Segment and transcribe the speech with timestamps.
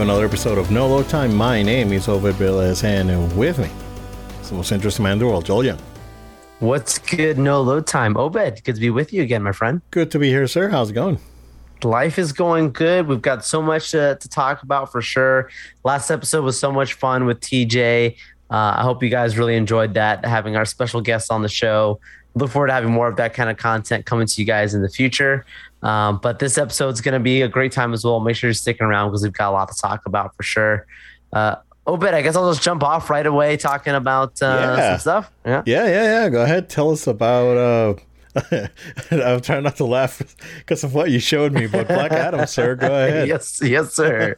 [0.00, 1.34] Hello and welcome to another episode of No Load Time.
[1.34, 3.68] My name is Obed Velez, and with me
[4.40, 5.78] is the most interesting man in the world, Joel Young.
[6.60, 7.36] What's good?
[7.36, 8.16] No load time.
[8.16, 9.82] Obed, good to be with you again, my friend.
[9.90, 10.70] Good to be here, sir.
[10.70, 11.18] How's it going?
[11.84, 13.08] Life is going good.
[13.08, 15.50] We've got so much to, to talk about for sure.
[15.84, 18.16] Last episode was so much fun with TJ.
[18.50, 22.00] Uh, I hope you guys really enjoyed that, having our special guests on the show.
[22.34, 24.80] Look forward to having more of that kind of content coming to you guys in
[24.80, 25.44] the future.
[25.82, 28.20] Um, but this episode is going to be a great time as well.
[28.20, 30.86] Make sure you're sticking around because we've got a lot to talk about for sure.
[31.32, 34.90] Uh, Obed, I guess I'll just jump off right away talking about uh, Yeah.
[34.90, 35.32] some stuff.
[35.46, 35.62] Yeah.
[35.66, 36.28] Yeah, yeah, yeah.
[36.28, 36.68] Go ahead.
[36.68, 37.56] Tell us about.
[37.56, 37.94] uh
[39.10, 40.22] I'm trying not to laugh
[40.58, 42.76] because of what you showed me, but Black Adam, sir.
[42.76, 43.26] Go ahead.
[43.26, 44.36] yes, yes, sir.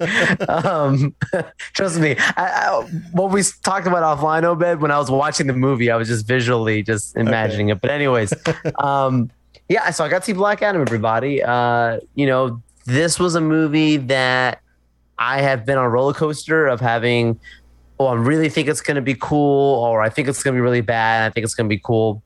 [0.49, 1.15] um,
[1.75, 2.17] trust me.
[2.19, 2.33] I,
[2.71, 2.83] I,
[3.13, 6.27] what we talked about offline, Obed, when I was watching the movie, I was just
[6.27, 7.83] visually just imagining it.
[7.83, 8.33] But anyways,
[8.79, 9.31] um,
[9.73, 9.91] yeah.
[9.91, 10.83] So I got to see Black Adam.
[10.83, 14.61] Everybody, uh, you know, this was a movie that
[15.19, 17.41] I have been on a roller coaster of having.
[17.99, 20.59] Oh, I really think it's going to be cool, or I think it's going to
[20.59, 21.31] be really bad.
[21.31, 22.23] I think it's going to be cool.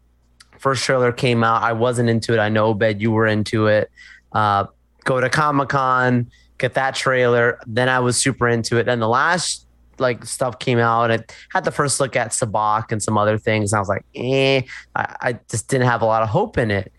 [0.58, 1.62] First trailer came out.
[1.62, 2.38] I wasn't into it.
[2.38, 3.90] I know, Obed, you were into it.
[4.32, 4.66] Uh,
[5.04, 7.58] go to Comic Con, get that trailer.
[7.66, 8.84] Then I was super into it.
[8.84, 9.66] Then the last
[9.98, 11.10] like stuff came out.
[11.10, 13.72] and had the first look at Sabbac and some other things.
[13.72, 14.62] And I was like, eh,
[14.94, 16.92] I, I just didn't have a lot of hope in it.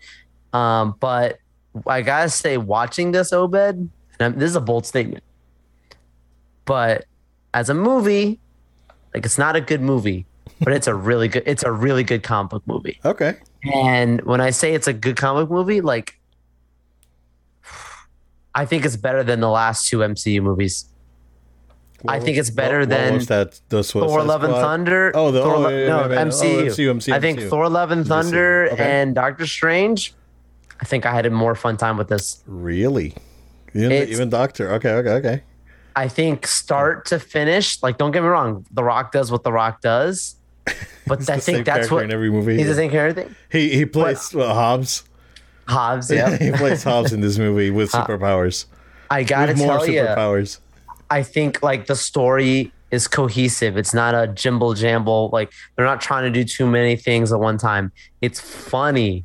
[0.52, 1.38] Um, but
[1.86, 5.22] I gotta say, watching this, Obed, and I'm, this is a bold statement,
[6.64, 7.04] but
[7.54, 8.40] as a movie,
[9.14, 10.26] like it's not a good movie,
[10.60, 12.98] but it's a really good, it's a really good comic book movie.
[13.04, 13.36] Okay.
[13.74, 16.18] And when I say it's a good comic movie, like
[18.54, 20.86] I think it's better than the last two MCU movies.
[22.06, 23.60] I What think it's better what, than What was that?
[23.70, 24.52] The Thor: Love and?
[24.54, 25.10] Thunder.
[25.14, 26.24] Oh, the Thor, oh, yeah, yeah, no yeah.
[26.24, 26.58] MCU.
[26.60, 27.48] Oh, MCU, MCU, I think MCU.
[27.50, 29.00] Thor: Love and Thunder Okay.
[29.00, 30.14] and Doctor Strange.
[30.80, 32.42] I think I had a more fun time with this.
[32.46, 33.14] Really?
[33.74, 34.72] Even, even Doctor.
[34.74, 35.42] Okay, okay, okay.
[35.96, 39.52] I think start to finish, like don't get me wrong, The Rock does what The
[39.52, 40.36] Rock does,
[41.06, 42.56] but I The same think that's what in every movie.
[42.56, 43.28] he's the same character.
[43.50, 45.04] He he plays uh, Hobbs.
[45.66, 46.36] Hobbs, yeah.
[46.36, 48.66] he plays Hobbs in this movie with Uh, superpowers.
[49.10, 50.60] I gotta with tell you, superpowers.
[51.10, 53.76] I think like the story is cohesive.
[53.76, 55.32] It's not a jimble jamble.
[55.32, 57.90] Like they're not trying to do too many things at one time.
[58.20, 59.24] It's funny.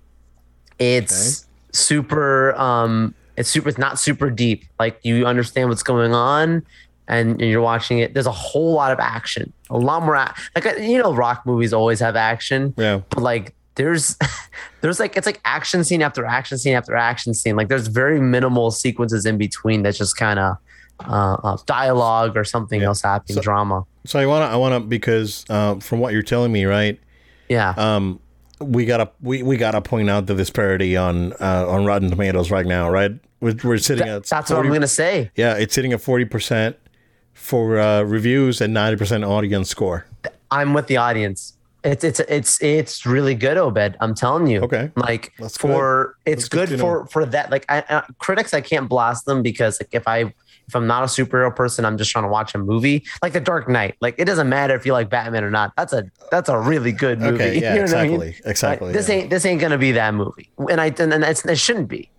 [0.83, 2.53] It's super.
[2.55, 3.69] Um, it's super.
[3.69, 4.65] It's not super deep.
[4.79, 6.63] Like you understand what's going on,
[7.07, 8.13] and you're watching it.
[8.13, 9.51] There's a whole lot of action.
[9.69, 10.15] A lot more.
[10.55, 13.01] Like uh, you know, rock movies always have action Yeah.
[13.09, 14.15] but like there's
[14.81, 18.21] there's like it's like action scene after action scene after action scene like there's very
[18.21, 20.57] minimal sequences in between that's just kind of
[20.99, 22.87] uh, uh dialogue or something Yeah.
[22.89, 26.51] else happening So- drama So I wanna I wanna because uh, from what you're telling
[26.51, 26.99] me, right?
[27.49, 28.19] yeah Um,
[28.63, 32.65] we gotta we, we gotta point out the disparity on uh, on Rotten Tomatoes right
[32.65, 33.11] now, right?
[33.39, 36.23] We're, we're sitting Th- at that's what i'm gonna say Yeah, it's sitting at forty
[36.23, 36.77] percent
[37.33, 40.05] for uh, reviews and ninety percent audience score.
[40.51, 44.91] i'm with the audience it's it's it's it's really good obed i'm telling you Okay.
[44.95, 48.61] like That's for it's good good to for for that like I, uh, critics i
[48.61, 50.33] can't blast them because like if i
[50.67, 53.39] if i'm not a superhero person i'm just trying to watch a movie like the
[53.39, 56.49] dark knight like it doesn't matter if you like batman or not that's a that's
[56.49, 58.21] a really good movie Okay, yeah, You know what I mean?
[58.21, 58.87] exactly, exactly.
[58.87, 59.15] Like, this yeah.
[59.15, 62.09] ain't this ain't gonna be that movie and i and, and it shouldn't be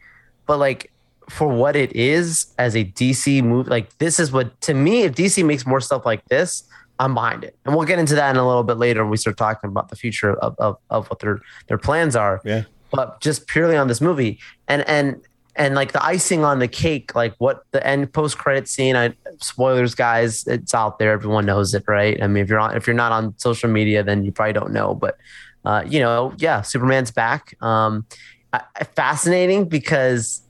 [0.47, 0.91] but like
[1.29, 5.15] for what it is as a dc movie like this is what to me if
[5.15, 6.65] dc makes more stuff like this
[6.99, 9.17] i'm behind it and we'll get into that in a little bit later when we
[9.17, 12.65] start talking about the future of, of, of what their their plans are yeah.
[12.91, 14.39] but just purely on this movie
[14.69, 15.21] and and
[15.57, 19.13] and like the icing on the cake like what the end post credit scene i
[19.41, 22.87] spoilers guys it's out there everyone knows it right i mean if you're on if
[22.87, 25.17] you're not on social media then you probably don't know but
[25.65, 28.05] uh you know yeah superman's back um
[28.53, 30.43] I- fascinating because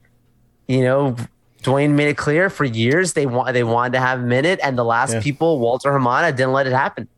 [0.68, 1.16] you know
[1.62, 4.60] Dwayne made it clear for years they want they wanted to have him in it,
[4.62, 5.20] and the last Yeah.
[5.22, 7.08] people, Walter Hamada, didn't let it happen.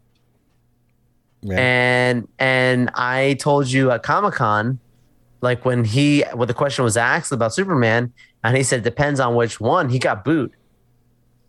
[1.43, 1.57] Yeah.
[1.59, 4.79] And and I told you at Comic Con,
[5.41, 8.13] like when he when the question was asked about Superman,
[8.45, 10.53] and he said depends on which one, he got booed.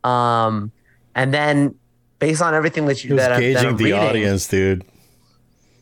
[0.03, 0.71] Um,
[1.15, 1.75] and then
[2.19, 4.83] based on everything that you that, I- that gauging I'm the reading, audience, dude.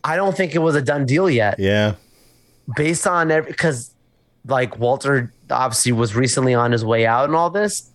[0.03, 1.55] I don't think it was a done deal yet.
[1.59, 1.95] Yeah.
[2.75, 3.91] based on every because
[4.47, 7.89] like Walter obviously was recently on his way out and all this.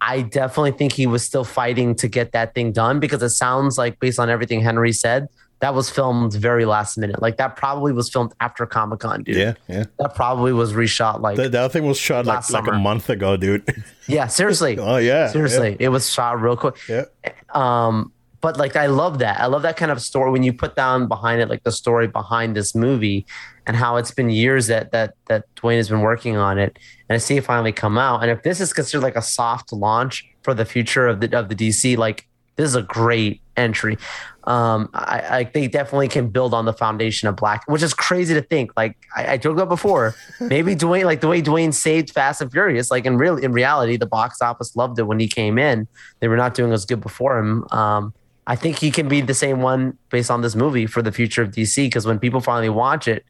[0.00, 3.76] I definitely think he was still fighting to get that thing done because it sounds
[3.78, 5.28] like based on everything Henry said,
[5.60, 7.20] that was filmed very last minute.
[7.20, 9.36] Like that probably was filmed after Comic Con, dude.
[9.36, 9.54] Yeah.
[9.68, 9.84] Yeah.
[9.98, 13.36] That probably was reshot like that, other thing was shot like, like a month ago,
[13.36, 13.64] dude.
[14.06, 14.78] yeah, seriously.
[14.80, 15.28] oh yeah.
[15.28, 15.76] seriously.
[15.80, 16.76] It was shot real quick.
[16.88, 17.04] Yeah.
[17.50, 19.40] Um, but like I love that.
[19.40, 22.06] I love that kind of story when you put down behind it like the story
[22.06, 23.26] behind this movie
[23.66, 26.78] and how it's been years that that that Dwayne has been working on it
[27.08, 28.22] and I see it finally come out.
[28.22, 31.48] And if this is considered like a soft launch for the future of the of
[31.48, 33.98] the DC, like this is a great entry.
[34.44, 38.32] Um, I, I they definitely can build on the foundation of Black, which is crazy
[38.32, 38.72] to think.
[38.76, 42.50] Like I, I joked about before, maybe Dwayne, like the way Dwayne saved Fast and
[42.50, 45.86] Furious, like in real in reality, the box office loved it when he came in.
[46.20, 47.66] They were not doing as good before him.
[47.70, 48.14] Um,
[48.46, 51.42] I think he can be the same one based on this movie for the future
[51.42, 51.84] of DC.
[51.84, 53.26] Because when people finally watch it,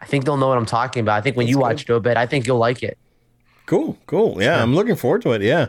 [0.00, 1.18] I think they'll know what I'm talking about.
[1.18, 1.62] I think when That's you good.
[1.62, 2.96] watch it, Obed, I think you'll like it.
[3.66, 4.42] Cool, cool.
[4.42, 4.62] Yeah, yeah.
[4.62, 5.42] I'm looking forward to it.
[5.42, 5.68] Yeah,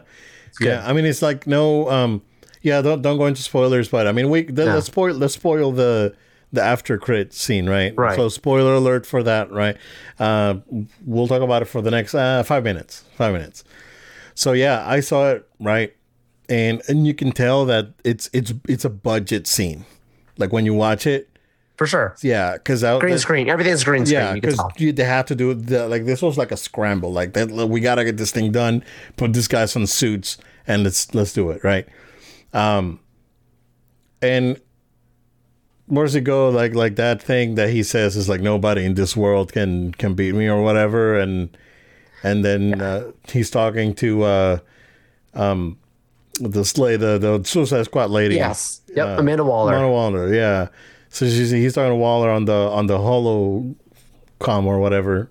[0.59, 0.83] yeah.
[0.85, 2.21] I mean, it's like no, um,
[2.65, 2.81] yeah.
[2.81, 4.73] Don't don't go into spoilers, but I mean, we the, no.
[4.75, 6.15] let's spoil let's spoil the
[6.51, 7.94] the after credit scene, right?
[7.95, 8.15] Right.
[8.15, 9.77] So spoiler alert for that, right?
[10.19, 10.56] Uh,
[11.06, 13.06] we'll talk about it for the next uh, five minutes.
[13.15, 13.63] Five minutes.
[14.33, 15.95] So yeah, I saw it right
[16.50, 19.85] and and you can tell that it's it's it's a budget scene.
[20.38, 21.29] Like when you watch it,
[21.77, 22.15] for sure.
[22.21, 24.19] Yeah, because green the, screen, everything's green screen.
[24.19, 25.69] Yeah, because they have to do it.
[25.89, 27.12] like this was like a scramble.
[27.12, 28.83] Like that, we gotta get this thing done.
[29.17, 31.88] Put this guy some suits and let's let's do it right.
[32.55, 32.99] Um,
[34.21, 34.59] and
[35.87, 36.49] where does it go?
[36.49, 40.15] Like like that thing that he says is like nobody in this world can can
[40.15, 41.19] beat me or whatever.
[41.19, 41.55] And
[42.23, 42.83] and then yeah.
[42.83, 44.57] uh, he's talking to uh,
[45.33, 45.77] um
[46.39, 48.35] the slay the the Suicide Squad lady.
[48.35, 48.81] Yes.
[48.95, 49.05] Yep.
[49.07, 49.73] Uh, Amanda Waller.
[49.73, 50.33] Amanda Waller.
[50.33, 50.69] Yeah.
[51.09, 53.75] So she's he's talking to Waller on the on the holo
[54.39, 55.29] com or whatever.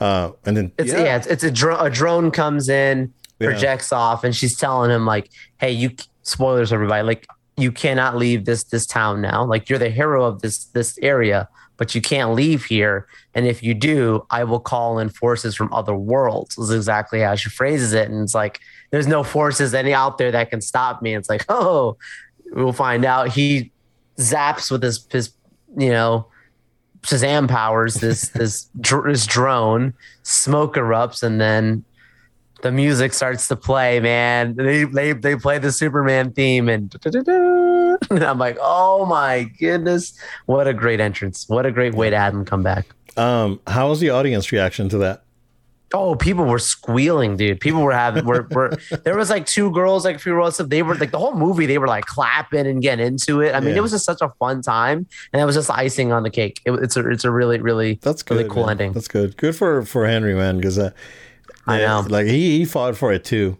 [0.00, 3.90] Uh, and then it's yeah, yeah it's, it's a, dro- a drone comes in, projects
[3.90, 3.98] yeah.
[3.98, 5.28] off, and she's telling him like,
[5.58, 5.90] "Hey, you
[6.28, 7.02] spoilers, everybody!
[7.02, 7.26] Like,
[7.56, 9.44] you cannot leave this this town now.
[9.44, 13.06] Like, you're the hero of this this area, but you can't leave here.
[13.34, 17.34] And if you do, I will call in forces from other worlds." Is exactly how
[17.34, 18.60] she phrases it, and it's like
[18.90, 21.14] there's no forces any out there that can stop me.
[21.14, 21.96] It's like, oh,
[22.52, 23.28] we'll find out.
[23.28, 23.72] He
[24.18, 25.32] zaps with his his
[25.76, 26.26] you know
[27.02, 27.94] Shazam powers.
[27.94, 31.84] This this this drone smoke erupts and then
[32.62, 34.00] the music starts to play.
[34.00, 36.94] Man, they they they play the Superman theme and.
[38.10, 40.16] I'm like, oh my goodness,
[40.46, 41.48] what a great entrance!
[41.48, 42.86] What a great way to have him come back.
[43.16, 45.24] Um, how was the audience reaction to that?
[45.94, 47.60] Oh, people were squealing, dude.
[47.60, 50.82] People were having were, were there was like two girls, like a few girls, they
[50.82, 53.54] were like the whole movie, they were like clapping and getting into it.
[53.54, 53.78] I mean, yeah.
[53.78, 56.60] it was just such a fun time, and it was just icing on the cake.
[56.66, 58.72] It, it's a it's a really really that's good, really cool man.
[58.72, 58.92] ending.
[58.92, 59.36] That's good.
[59.38, 60.90] Good for for Henry, man, because uh,
[61.68, 63.58] I know like he he fought for it too.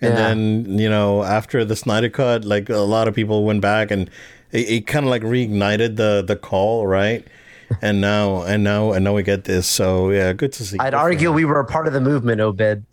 [0.00, 0.16] And yeah.
[0.16, 4.08] then you know after the Snyder cut, like a lot of people went back and
[4.52, 7.26] it, it kind of like reignited the the call, right?
[7.82, 9.66] and now and now and now we get this.
[9.66, 10.78] So yeah, good to see.
[10.78, 12.84] I'd argue we were a part of the movement, Obed.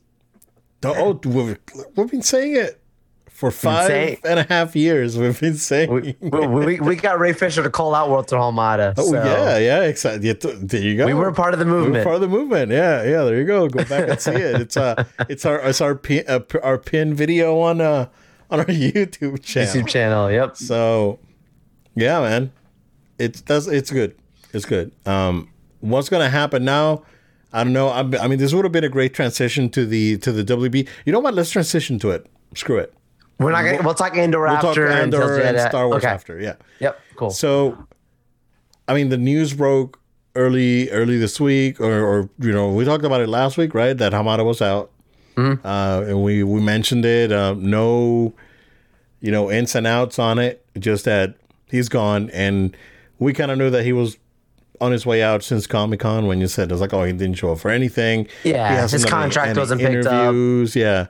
[0.83, 1.57] Oh, we've,
[1.95, 2.80] we've been saying it
[3.36, 5.18] for five and a half years.
[5.18, 8.94] We've been saying we, we, we, got Ray Fisher to call out Walter Hamada.
[8.98, 9.16] Oh so.
[9.16, 10.32] yeah, yeah, exactly.
[10.32, 11.06] There you go.
[11.06, 11.98] We were part of the movement.
[11.98, 12.72] We part of the movement.
[12.72, 13.24] Yeah, yeah.
[13.26, 13.68] There you go.
[13.68, 14.62] Go back and see it.
[14.62, 18.08] It's uh, it's our it's our pin, uh, our pin video on uh
[18.50, 19.74] on our YouTube channel.
[19.74, 20.32] YouTube channel.
[20.32, 20.56] Yep.
[20.56, 21.20] So,
[21.94, 22.54] yeah, man,
[23.20, 24.15] it's that's it's good.
[24.54, 24.94] It's good.
[25.06, 25.50] Um,
[25.82, 27.04] what's going to happen now?
[27.51, 27.89] I don't know.
[27.89, 30.88] I, I mean, this would have been a great transition to the to the WB.
[31.06, 31.34] You know what?
[31.34, 32.27] Let's transition to it.
[32.54, 32.94] Screw it.
[33.39, 33.63] We're not.
[33.63, 36.13] Gonna, we'll, talk Andor we'll after talk Andor and, and Star Wars okay.
[36.13, 36.39] after.
[36.39, 36.56] Yeah.
[36.80, 37.00] Yep.
[37.15, 37.30] Cool.
[37.32, 37.88] So,
[38.88, 40.00] I mean, the news broke
[40.36, 43.98] early early this week, or, or you know, we talked about it last week, right?
[43.98, 44.92] That Hamada was out,
[45.36, 45.65] mm-hmm.
[45.65, 47.32] uh, and we we mentioned it.
[47.32, 48.34] Uh, no,
[49.22, 50.65] you know, ins and outs on it.
[50.77, 51.36] Just that
[51.70, 52.75] he's gone, and
[53.20, 54.18] we kind of knew that he was
[54.82, 57.13] on his way out since Comic Con when you said it was like, oh, he
[57.13, 58.27] didn't show up for anything.
[58.44, 60.36] Yeah, his contract wasn't picked up.
[60.75, 61.08] Yeah,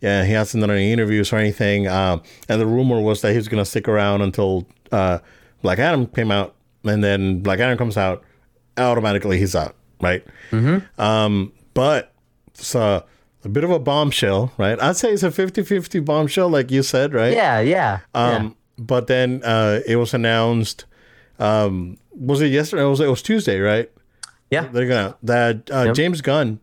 [0.00, 1.88] yeah, he hasn't done any interviews or anything.
[1.88, 5.18] Um, and the rumor was that he was going to stick around until uh,
[5.62, 8.22] Black Adam came out, and then Black Adam comes out,
[8.76, 10.24] automatically he's out, right?
[10.50, 11.00] Mm-hmm.
[11.00, 12.12] Um, but
[12.48, 13.04] it's a,
[13.44, 14.80] a bit of a bombshell, right?
[14.80, 17.32] I'd say it's a 50-50 bombshell, like you said, right?
[17.32, 18.00] Yeah, yeah.
[18.14, 18.50] Um, yeah.
[18.76, 20.84] But then uh, it was announced.
[21.38, 22.82] Um, was it yesterday?
[22.82, 23.90] It was, it was Tuesday, right?
[24.50, 24.68] Yeah.
[24.68, 25.94] They're gonna that uh, yep.
[25.94, 26.60] James Gunn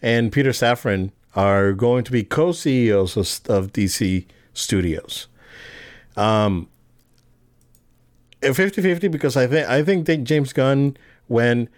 [0.00, 4.24] and Peter Safran are going to be co-CEOs of, of DC
[4.54, 5.28] Studios.
[6.16, 6.68] Um,
[8.40, 11.68] 50-50 because I think I think that James Gunn when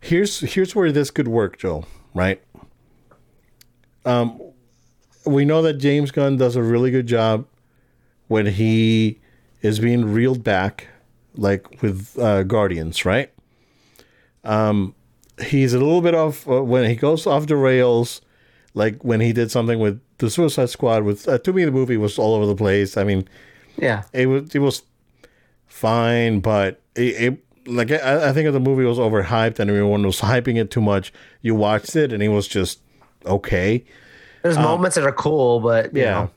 [0.00, 2.42] here's here's where this could work, Joel, right?
[4.04, 4.40] Um,
[5.24, 7.46] we know that James Gunn does a really good job
[8.28, 9.20] when he
[9.62, 10.88] is being reeled back
[11.34, 13.30] like with uh, Guardians, right?
[14.44, 14.94] Um,
[15.42, 18.20] he's a little bit off uh, when he goes off the rails
[18.74, 21.02] like when he did something with the Suicide Squad.
[21.04, 22.96] With uh, to me, the movie was all over the place.
[22.96, 23.28] I mean,
[23.76, 24.02] Yeah.
[24.12, 24.82] it was it was
[25.66, 27.00] fine, but it,
[27.32, 30.80] it like I, I think the movie was overhyped and everyone was hyping it too
[30.80, 31.12] much.
[31.42, 32.80] You watched it and it was just
[33.26, 33.84] okay.
[34.42, 36.10] There's moments that are cool, but you Yeah.
[36.14, 36.30] know,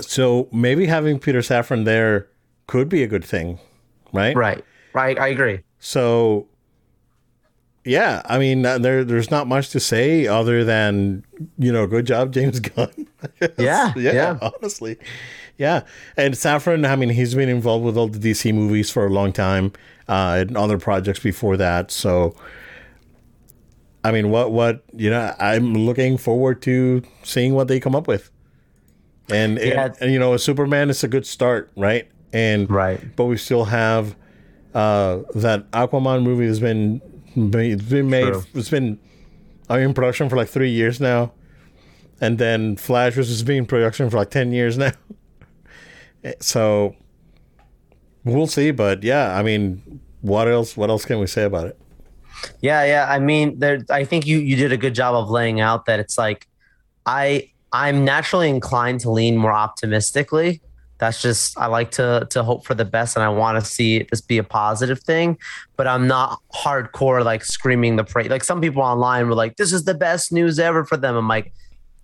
[0.00, 2.26] So maybe having Peter Safran there
[2.66, 3.58] could be a good thing,
[4.12, 4.34] right?
[4.36, 4.64] right.
[4.92, 5.18] Right.
[5.18, 5.60] I agree.
[5.78, 6.46] So,
[7.84, 11.24] yeah, I mean, uh, there there's not much to say other than
[11.58, 13.08] you know, good job, James Gunn.
[13.58, 14.38] Yeah, yeah.
[14.40, 14.98] honestly,
[15.58, 15.82] yeah.
[16.16, 19.32] And Safran, I mean, he's been involved with all the DC movies for a long
[19.32, 19.72] time,
[20.08, 21.90] uh, and other projects before that.
[21.90, 22.34] So,
[24.04, 28.06] I mean, what what you know, I'm looking forward to seeing what they come up
[28.08, 28.30] with.
[29.30, 29.84] And, Yeah.
[29.86, 32.08] and, and you know, Superman is a good start, right?
[32.32, 33.00] And Right.
[33.16, 34.16] but we still have
[34.74, 37.00] uh, that Aquaman movie has been
[37.36, 38.44] it's been made True.
[38.54, 38.98] it's been
[39.68, 41.32] uh, in production for like three years now,
[42.20, 44.92] and then Flash was just being in production for like ten years now.
[46.40, 46.96] so
[48.24, 50.76] we'll see, but yeah, I mean, what else?
[50.76, 51.78] What else can we say about it?
[52.60, 53.06] Yeah, yeah.
[53.08, 53.84] I mean, there.
[53.90, 56.48] I think you you did a good job of laying out that it's like,
[57.06, 60.60] I I'm naturally inclined to lean more optimistically.
[61.00, 64.06] That's just I like to to hope for the best, and I want to see
[64.10, 65.38] this be a positive thing.
[65.76, 68.28] But I'm not hardcore like screaming the praise.
[68.28, 71.26] Like some people online were like, "This is the best news ever for them." I'm
[71.26, 71.52] like,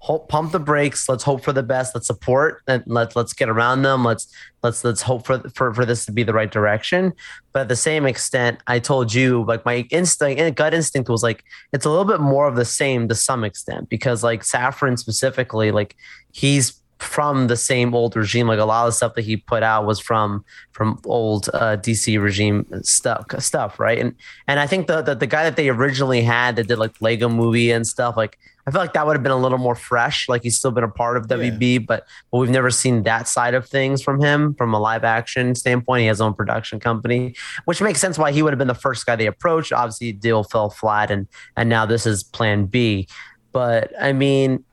[0.07, 1.09] hope, pump the brakes.
[1.09, 1.95] Let's hope for the best.
[1.95, 4.05] Let's support and let's let's get around them.
[4.05, 7.13] Let's let's let's hope for for for this to be the right direction.
[7.53, 11.23] But at the same extent, I told you like my instinct, eh, gut instinct was
[11.23, 14.99] like it's a little bit more of the same to some extent because like Safran
[14.99, 15.97] specifically, like
[16.33, 18.47] he's from the same old regime.
[18.47, 21.77] Like a lot of the stuff that he put out was from from old uh,
[21.77, 23.99] DC regime stuff stuff, right?
[23.99, 24.15] And
[24.47, 27.29] and I think the, the the guy that they originally had that did like Lego
[27.29, 30.29] movie and stuff, like I feel like that would have been a little more fresh.
[30.29, 33.55] Like he's still been a part of WB, but but we've never seen that side
[33.55, 36.01] of things from him from a live action standpoint.
[36.01, 37.35] He has his own production company,
[37.67, 39.73] which makes sense why he would have been the first guy they approached.
[39.73, 43.07] Obviously, deal fell flat, and and now this is Plan B.
[43.53, 44.65] But I mean,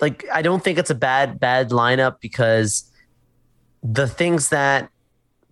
[0.00, 2.90] like I don't think it's a bad bad lineup because
[3.82, 4.90] the things that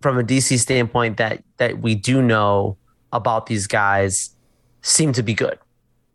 [0.01, 2.77] from a DC standpoint that that we do know
[3.13, 4.35] about these guys
[4.83, 5.59] seem to be good.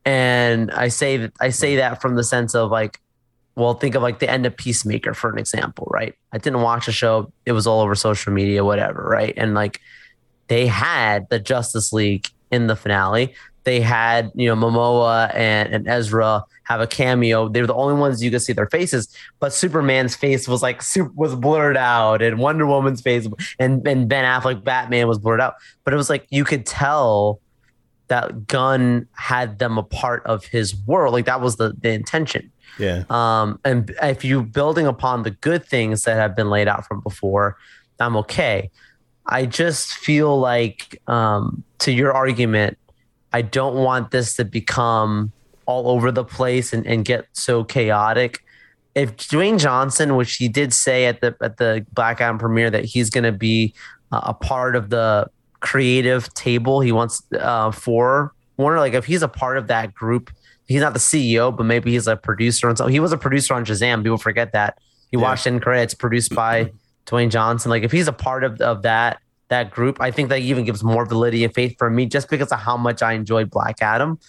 [0.05, 3.01] And I say that I say that from the sense of like,
[3.55, 6.15] well, think of like the end of Peacemaker for an example, right?
[6.31, 9.33] I didn't watch the show; it was all over social media, whatever, right?
[9.35, 9.81] And like,
[10.47, 13.33] they had the Justice League in the finale.
[13.67, 17.49] They had you know Momoa and, and Ezra have a cameo.
[17.49, 20.81] They were the only ones you could see their faces, but Superman's face was like
[20.81, 23.27] super, was blurred out, and Wonder Woman's face
[23.59, 25.55] and and Ben Affleck Batman was blurred out.
[25.83, 27.41] But it was like you could tell
[28.07, 31.11] that Gunn had them a part of his world.
[31.11, 32.49] Like that was the the intention.
[32.79, 36.85] Yeah, Um, and if you building upon the good things that have been laid out
[36.85, 37.57] from before,
[37.99, 38.71] I'm okay.
[39.25, 42.77] I just feel like, um, to your argument,
[43.33, 45.31] I don't want this to become
[45.65, 48.43] all over the place and, and get so chaotic.
[48.95, 52.85] If Dwayne Johnson, which he did say at the at the Black Adam premiere that
[52.85, 53.73] he's going to be
[54.11, 55.29] uh, a part of the
[55.59, 58.79] creative table, he wants uh, for Warner.
[58.79, 60.31] Like if he's a part of that group,
[60.67, 62.93] he's not the CEO, but maybe he's a producer on something.
[62.93, 64.01] He was a producer on Shazam.
[64.03, 64.79] People forget that.
[65.11, 65.23] He Yeah.
[65.23, 66.71] watched in credits produced by
[67.05, 67.69] Dwayne Johnson.
[67.69, 70.83] Like if he's a part of, of that that group, I think that even gives
[70.83, 74.19] more validity and faith for me just because of how much I enjoyed Black Adam.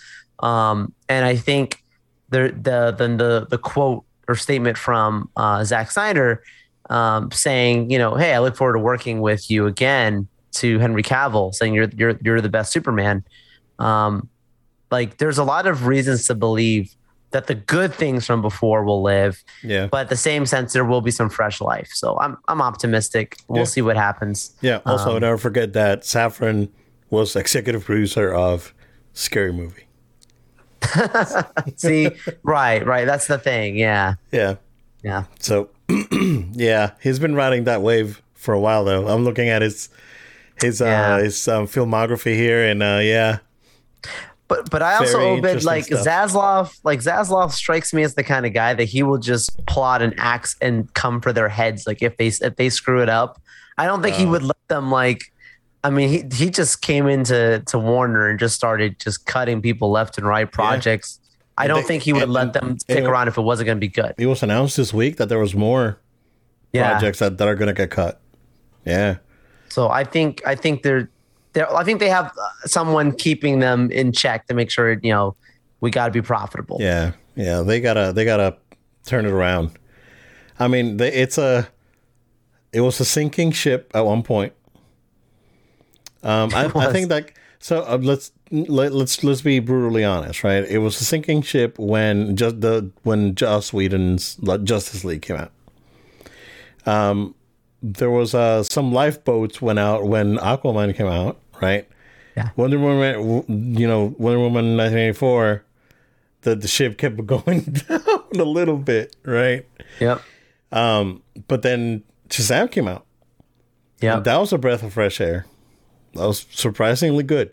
[0.41, 1.83] Um, and I think
[2.29, 6.43] the the the the, the quote or statement from uh, Zack Snyder
[6.91, 11.03] um, saying, you know, hey, I look forward to working with you again to Henry
[11.03, 13.25] Cavill, saying you're you're you're the best Superman.
[13.79, 14.29] Um,
[14.91, 16.95] like there's a lot of reasons to believe
[17.31, 20.85] that the good things from before will live, yeah, but at the same sense, there
[20.85, 21.91] will be some fresh life.
[21.93, 23.39] So I'm I'm optimistic.
[23.49, 23.65] We'll Yeah.
[23.65, 24.53] see what happens.
[24.63, 24.81] yeah.
[24.87, 26.69] Also, Um, never forget that Safran
[27.11, 28.73] was executive producer of
[29.13, 29.85] Scary Movie.
[31.77, 32.11] See,
[32.43, 33.05] right, right.
[33.07, 33.77] That's the thing.
[33.77, 34.55] Yeah, Yeah,
[35.03, 35.25] yeah.
[35.41, 35.69] So,
[36.53, 39.09] yeah, he's been riding that wave for a while though.
[39.09, 39.89] I'm looking at his
[40.63, 41.15] his Yeah.
[41.17, 43.39] uh his um, filmography here, and uh yeah,
[44.49, 46.07] But but I also Very Obed like stuff.
[46.07, 46.79] Zaslav.
[46.83, 50.15] Like Zaslav strikes me as the kind of guy that he will just plot an
[50.19, 51.87] axe and come for their heads.
[51.87, 53.41] Like if they if they screw it up,
[53.77, 54.31] I don't think he Oh.
[54.31, 55.21] would let them like.
[55.85, 59.91] I mean, he he just came into to Warner and just started just cutting people
[59.91, 61.21] left and right projects.
[61.57, 63.67] I And don't they- think he would and- let them stick around if it wasn't
[63.67, 64.15] going to be good.
[64.17, 65.99] it was announced this week that there was more
[66.73, 66.91] Yeah.
[66.91, 68.21] projects that, that are gonna get cut.
[68.85, 69.17] Yeah,
[69.69, 71.11] So I think I think they're,
[71.53, 75.13] they're I think they have uh, someone keeping them in check to make sure you
[75.13, 75.37] know
[75.81, 76.79] we got to be profitable.
[76.81, 78.57] Yeah, yeah, they gotta they gotta
[79.05, 79.71] turn it around.
[80.59, 81.69] I mean, they, it's a
[82.73, 84.53] it was a sinking ship at one point.
[86.23, 90.65] Um, I, I think that so uh, let's let, let's let's be brutally honest, right?
[90.65, 95.53] It was a sinking ship when just the when Joss Whedon's Justice League came out.
[96.87, 97.35] Um,
[97.83, 101.89] there was uh some lifeboats went out when Aquaman came out, right?
[102.37, 102.51] Yeah.
[102.57, 103.45] Wonder Woman,
[103.77, 105.65] you know, Wonder Woman 1984,
[106.43, 108.01] the the ship kept going down
[108.35, 109.67] a little bit, right?
[110.01, 110.23] Yep.
[110.71, 113.07] Um, but then Shazam came out.
[114.01, 114.21] Yeah.
[114.21, 115.47] That was a breath of fresh air.
[116.15, 117.53] That was surprisingly good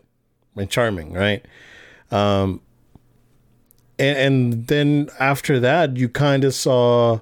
[0.56, 1.46] and charming, right?
[2.12, 2.62] Um,
[3.98, 7.20] and, and then after that, you kind of saw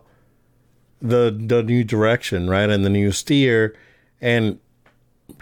[1.03, 3.75] the the new direction, right, and the new steer,
[4.21, 4.57] and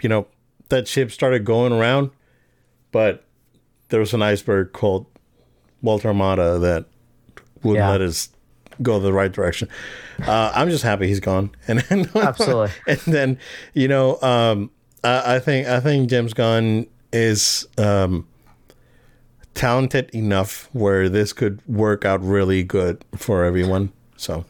[0.02, 0.26] you know
[0.68, 2.10] that ship started going around,
[2.90, 3.24] but
[3.88, 5.06] there was an iceberg called
[5.82, 6.86] Walter Hamada that
[7.62, 7.90] wouldn't Yeah.
[7.90, 8.28] let us
[8.82, 9.68] go the right direction.
[10.26, 12.70] Uh, I'm just happy he's gone, and then, Absolutely.
[12.88, 13.38] and then
[13.74, 14.70] you know, um,
[15.04, 18.26] I, I think I think James Gunn is um,
[19.54, 23.92] talented enough where this could work out really good for everyone.
[24.16, 24.44] So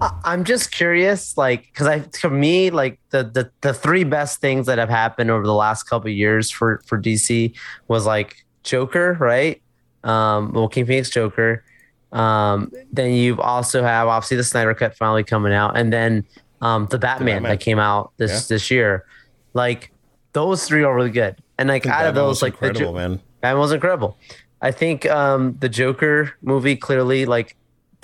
[0.00, 4.66] I'm just curious, like, because I, for me, like the, the the three best things
[4.66, 7.54] that have happened over the last couple of years for for DC
[7.88, 9.62] was like Joker, right?
[10.04, 11.64] Um, Joaquin Phoenix Joker.
[12.12, 16.24] Um, then you also have obviously the Snyder Cut finally coming out, and then
[16.60, 17.50] um, the Batman, Batman.
[17.52, 18.54] that came out this Yeah.
[18.56, 19.06] this year.
[19.54, 19.90] Like
[20.34, 23.20] those three are really good, and like out of those, like the Jo- man.
[23.40, 24.18] Batman was incredible.
[24.60, 27.56] I think um, the Joker movie clearly, like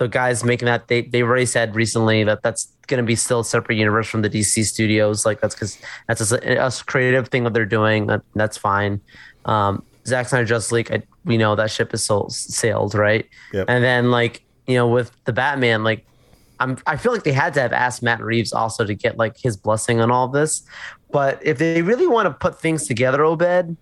[0.03, 3.41] the guys making that, they they already said recently that that's going to be still
[3.41, 5.25] a separate universe from the DC studios.
[5.25, 8.07] Like that's because that's a, a creative thing that they're doing.
[8.09, 9.01] That, that's fine.
[9.45, 13.29] Um, Zack Snyder Justice League, I, we know that ship is sold, sailed, right?
[13.53, 13.67] Yep.
[13.69, 16.05] And then like you know with the Batman, like
[16.59, 19.37] I'm I feel like they had to have asked Matt Reeves also to get like
[19.39, 20.63] his blessing on all this.
[21.13, 23.77] But if they really want to put things together, Obed,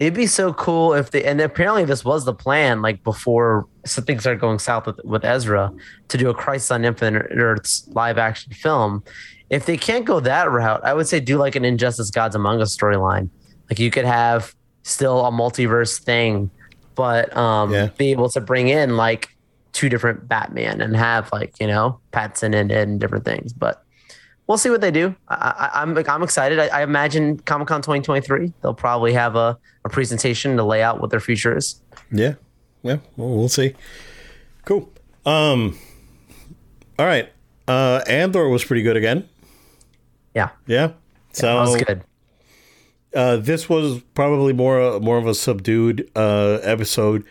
[0.00, 4.04] it'd be so cool if they and apparently this was the plan like before some
[4.04, 5.72] things started going south with, with Ezra
[6.08, 9.02] to do a Crisis on Infinite Earths live action film.
[9.50, 12.60] If they can't go that route, I would say do like an Injustice Gods Among
[12.60, 13.28] Us storyline.
[13.70, 16.50] Like you could have still a multiverse thing,
[16.94, 17.88] but um Yeah.
[17.96, 19.28] be able to bring in like
[19.72, 23.52] two different Batman and have like, you know, Patson and, and different things.
[23.52, 23.82] But
[24.46, 25.14] we'll see what they do.
[25.28, 26.58] I, I, I'm I'm excited.
[26.58, 31.00] I, I imagine Comic Con 2023 they'll probably have a, a presentation to lay out
[31.00, 31.80] what their future is.
[32.12, 32.34] Yeah,
[32.84, 32.98] yeah.
[33.16, 33.74] Well, we'll see.
[34.64, 34.92] Cool.
[35.26, 35.76] Um.
[36.98, 37.30] All right.
[37.66, 39.28] Uh, Andor was pretty good again.
[40.34, 40.92] Yeah, Yeah.
[41.32, 42.02] So that was good.
[43.14, 47.24] Uh, this was probably more more of a subdued uh, episode.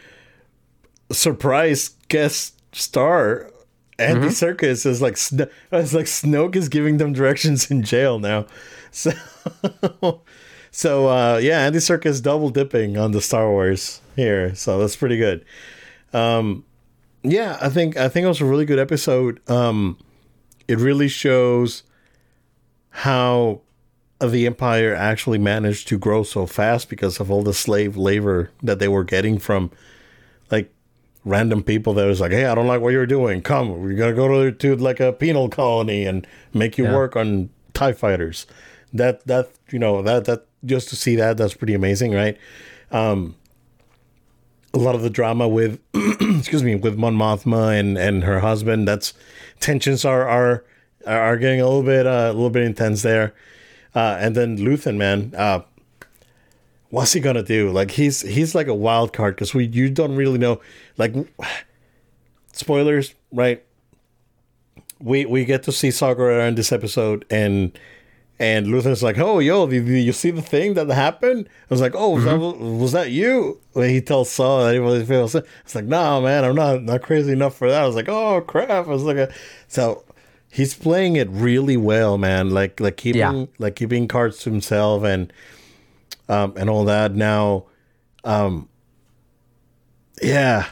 [1.12, 3.52] Surprise guest star
[4.00, 8.46] Andy Serkis is like Sno- it's like Snoke is giving them directions in jail now.
[8.96, 9.12] So
[10.76, 14.56] so uh, yeah, Andy Serkis double dipping on the Star Wars here.
[14.56, 15.46] So that's pretty good.
[16.14, 16.66] Um,
[17.22, 19.40] yeah, I think I think it was a really good episode.
[19.50, 19.98] Um,
[20.68, 21.84] it really shows
[22.90, 23.62] how
[24.20, 28.80] the empire actually managed to grow so fast because of all the slave labor that
[28.80, 29.70] they were getting from
[30.50, 30.74] like
[31.26, 34.14] random people that was like hey i don't like what you're doing come we're gonna
[34.14, 36.94] go to, to like a penal colony and make you Yeah.
[36.96, 38.46] work on tie fighters
[38.94, 42.38] that that you know that that just to see that that's pretty amazing right
[42.92, 43.36] um
[44.74, 48.88] a lot of the drama with excuse me with Mon Mothma and and her husband
[48.88, 49.14] that's
[49.60, 50.64] tensions are are
[51.06, 53.34] are getting a little bit uh, a little bit intense there
[53.96, 55.62] uh, and then Luthen, man, uh,
[56.90, 57.72] what's he gonna do?
[57.72, 60.62] Like he's he's like a wild card because we you don't really know.
[60.98, 61.14] Like
[62.54, 63.64] spoilers, right?
[65.00, 67.78] We we get to see Gerrera in this episode, and
[68.40, 71.82] and Luthen's like, "Oh, yo, did, did you see the thing that happened?" I was
[71.82, 75.76] like, "Oh, was, that, was that you?" When he tells Saul that he was, it's
[75.76, 78.70] like, "No, man, I'm not not crazy enough for that." I was like, "Oh crap!"
[78.88, 79.32] I was like,
[79.68, 80.04] "So."
[80.56, 82.52] He's playing it really well, man.
[82.52, 83.46] Like like keeping Yeah.
[83.58, 85.34] like keeping cards to himself and
[86.30, 87.16] um and all that.
[87.16, 87.64] Now,
[88.24, 88.70] um
[90.22, 90.68] yeah,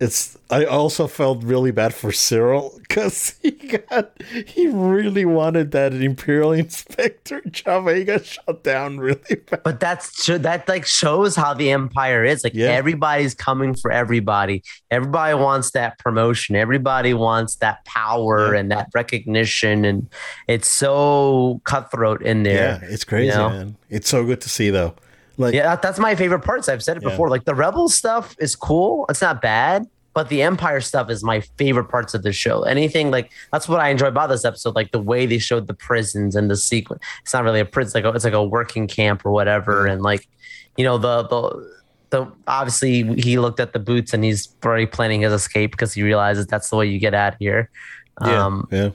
[0.00, 0.36] it's.
[0.52, 4.10] I also felt really bad for Cyril because he got
[4.46, 7.86] he really wanted that Imperial Inspector job.
[7.86, 9.62] and He got shut down really bad.
[9.62, 12.42] But that's that like shows how the empire is.
[12.42, 12.68] Like Yeah.
[12.70, 14.64] everybody's coming for everybody.
[14.90, 16.56] Everybody wants that promotion.
[16.56, 18.60] Everybody wants that power Yeah.
[18.60, 19.84] and that recognition.
[19.84, 20.08] And
[20.48, 22.80] it's so cutthroat in there.
[22.82, 23.50] Yeah, it's crazy, you know?
[23.50, 23.76] man.
[23.88, 24.94] It's so good to see though.
[25.40, 26.68] Like Yeah, that, that's my favorite parts.
[26.68, 27.10] I've said it Yeah.
[27.10, 27.28] before.
[27.28, 29.06] Like the Rebel stuff is cool.
[29.08, 32.62] It's not bad, but the Empire stuff is my favorite parts of the show.
[32.62, 34.74] Anything like that's what I enjoy about this episode.
[34.74, 37.02] Like the way they showed the prisons and the sequence.
[37.22, 37.88] It's not really a prison.
[37.88, 39.86] It's like a, it's like a working camp or whatever.
[39.86, 40.28] And like,
[40.76, 45.20] you know, the the the obviously he looked at the boots and he's already planning
[45.20, 47.70] his escape because he realizes that's the way you get out here.
[48.24, 48.90] yeah, Um, yeah.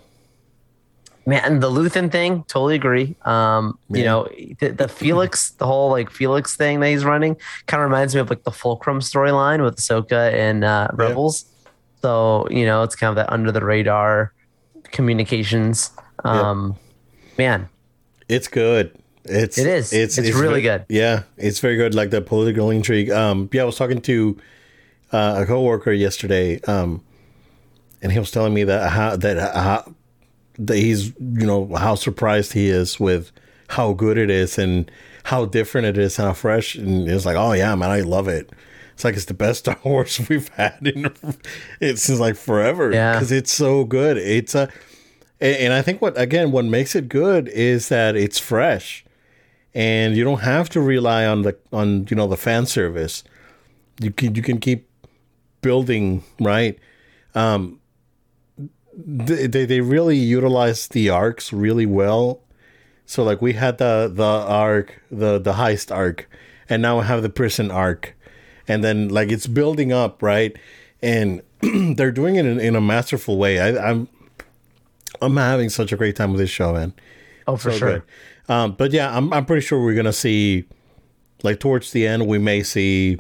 [1.28, 3.16] Man, the Luthen thing, totally agree.
[3.24, 4.28] Um, you know,
[4.60, 7.36] the, the Felix, the whole like Felix thing that he's running,
[7.66, 11.06] kind of reminds me of like the Fulcrum storyline with Ahsoka and uh, Yeah.
[11.08, 11.46] Rebels.
[12.04, 14.34] So you know, it's kind of that under the radar
[14.92, 15.92] communications.
[16.24, 16.76] Um,
[17.38, 17.70] Man,
[18.30, 18.92] It's good.
[19.24, 19.92] It's It is.
[19.92, 20.86] It's really ve- good.
[20.90, 21.96] Yeah, it's very good.
[21.96, 23.10] Like the political intrigue.
[23.10, 24.38] Um, yeah, I was talking to
[25.12, 27.02] uh, a coworker yesterday, um,
[28.04, 29.96] and he was telling me that how that how
[30.58, 33.32] that he's you know how surprised he is with
[33.70, 34.90] how good it is and
[35.24, 36.76] how different it is and how fresh.
[36.76, 38.52] And it's like, oh yeah, man, I love it.
[38.94, 41.12] It's like it's the best Star Wars we've had in
[41.80, 42.92] it seems like forever.
[42.92, 43.14] Yeah.
[43.14, 44.18] because it's so good.
[44.18, 44.70] It's a
[45.42, 49.04] and I think what again what makes it good is that it's fresh,
[49.74, 53.24] and you don't have to rely on the on you know the fan service.
[54.00, 54.90] You can you can keep
[55.62, 56.80] building right.
[57.34, 57.82] Um,
[58.98, 62.42] they they, they really utilize the arcs really well.
[63.06, 66.30] So like we had the the arc the the heist arc,
[66.70, 68.16] and now we have the prison arc,
[68.68, 70.56] and then like it's building up right,
[71.02, 71.42] and
[71.98, 73.60] they're doing it in, in a masterful way.
[73.60, 74.08] I, I'm
[75.22, 76.94] I'm having such a great time with this show, man.
[77.48, 78.06] oh for So sure.
[78.48, 80.66] Um, but yeah, I'm I'm pretty sure we're gonna see,
[81.44, 83.20] like towards the end, we may see,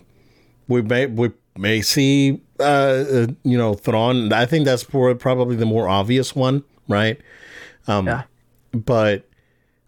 [0.67, 4.31] we may we may see, uh, uh you know, Thrawn.
[4.33, 7.19] I think that's probably the more obvious one, right?
[7.87, 8.23] Um, Yeah.
[8.71, 9.27] But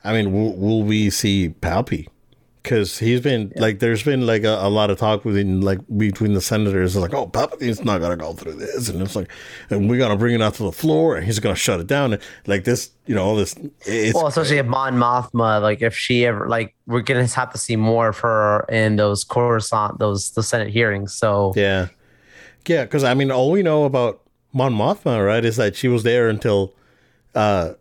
[0.04, 2.08] I mean, will, will we see Palpy?
[2.70, 6.34] Because he's been like, there's been like a, a lot of talk within like between
[6.34, 9.32] the senators, like, oh, Palpatine's not gonna go through this, and it's like,
[9.70, 12.14] and we're gonna bring it out to the floor, and he's gonna shut it down,
[12.14, 13.56] and like this, you know, all this.
[13.86, 17.58] It's Well, especially if Mon Mothma, like if she ever, like we're gonna have to
[17.58, 21.14] see more of her in those Coruscant, those the Senate hearings.
[21.14, 21.88] So Yeah,
[22.68, 22.84] yeah.
[22.84, 24.22] Because I mean, all we know about
[24.54, 26.74] Mon Mothma, right, is that she was there until,
[27.36, 27.74] uh,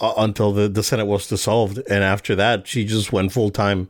[0.00, 3.88] until the the Senate was dissolved, and after that, she just went full time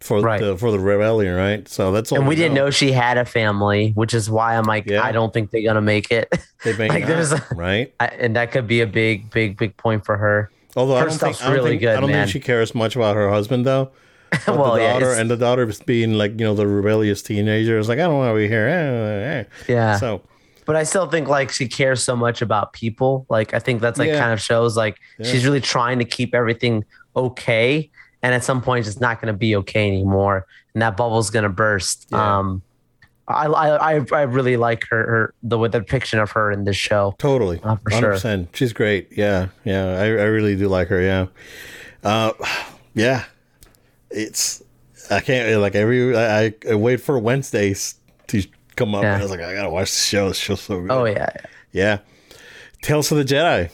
[0.00, 0.40] for Right.
[0.40, 1.68] the for the rebellion, right?
[1.68, 2.18] So that's all.
[2.18, 5.02] and we didn't know she had a family, which is why I'm like, Yeah.
[5.02, 6.32] I don't think they're gonna make it.
[6.64, 7.92] They may like, not, a- right.
[8.00, 10.50] I, and that could be a big, big, big point for her.
[10.76, 12.40] Although I her don't stuff's think I don't really think, good, I don't think she
[12.40, 13.90] cares much about her husband though.
[14.46, 17.78] Well, the yeah, daughter it's- and the daughter being like you know the rebellious teenager
[17.78, 18.68] is like I don't want to be here.
[18.68, 19.44] Eh, eh, eh.
[19.72, 19.96] yeah.
[19.98, 20.22] So
[20.66, 23.26] but I still think like she cares so much about people.
[23.28, 24.20] Like I think that's like Yeah.
[24.20, 25.26] kind of shows like Yeah.
[25.30, 26.84] she's really trying to keep everything
[27.16, 27.90] okay,
[28.22, 31.44] and at some point it's not going to be okay anymore, and that bubble's going
[31.44, 32.06] to burst.
[32.10, 32.38] Yeah.
[32.38, 32.62] Um,
[33.28, 37.14] I, I I really like her, her the the depiction of her in this show.
[37.18, 37.60] Totally.
[37.62, 38.14] Oh, for sure.
[38.14, 38.48] 100%.
[38.54, 39.08] She's great.
[39.16, 39.48] Yeah.
[39.64, 40.00] Yeah.
[40.00, 41.00] I, I really do like her.
[41.00, 41.26] Yeah.
[42.02, 42.32] Uh,
[42.94, 43.24] yeah.
[44.10, 44.62] It's,
[45.08, 47.94] I can't, like, every, I, I wait for Wednesdays
[48.28, 48.42] to
[48.74, 49.04] come up.
[49.04, 49.14] Yeah.
[49.14, 50.28] And I was like, I gotta watch the show.
[50.28, 50.90] This show's so good.
[50.90, 51.30] Oh yeah,
[51.72, 51.98] Yeah.
[52.82, 53.70] Tales of the Jedi.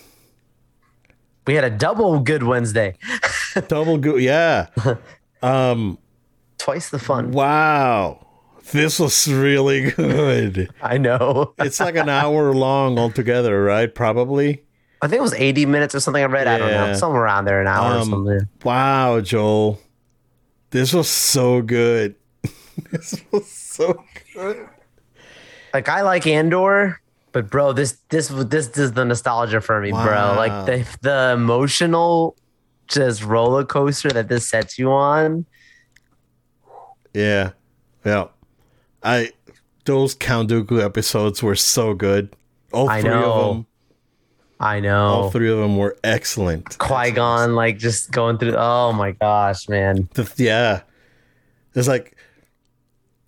[1.46, 2.96] We had a double good Wednesday,
[3.68, 4.22] Double good.
[4.22, 4.66] Yeah.
[5.42, 5.98] Um,
[6.58, 7.30] twice the fun.
[7.30, 8.26] wow.
[8.72, 10.70] This was really good.
[10.82, 11.54] I know.
[11.58, 13.94] It's like an hour long altogether, right?
[13.94, 14.64] Probably.
[15.02, 16.48] I think it was 80 minutes or something I read.
[16.48, 16.86] I don't know.
[16.86, 16.94] Yeah.
[16.94, 18.40] Somewhere around there, an hour or Um, something.
[18.64, 19.78] Wow, Joel.
[20.70, 22.16] This was so good.
[22.90, 24.02] this was so
[24.34, 24.68] good.
[25.72, 27.00] Like I like Andor,
[27.36, 30.32] but bro, this this this, is the nostalgia for me, bro.
[30.38, 32.34] Like the the emotional
[32.86, 35.44] just roller coaster that this sets you on.
[37.12, 37.50] Yeah.
[38.06, 38.28] Yeah.
[39.02, 39.32] I
[39.84, 42.34] those Count Dooku episodes were so good.
[42.72, 43.66] All three of them.
[44.58, 45.06] I know.
[45.06, 46.78] All three of them were excellent.
[46.78, 48.54] Qui Gon, like just going through.
[48.56, 50.08] Oh my gosh, man.
[50.14, 50.80] The- yeah.
[51.74, 52.16] It's like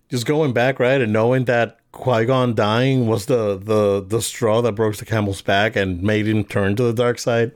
[0.09, 4.61] just going back, right, and knowing that Qui Gon dying was the, the the straw
[4.61, 7.51] that broke the camel's back and made him turn to the dark side.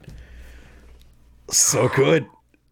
[1.49, 2.25] So good.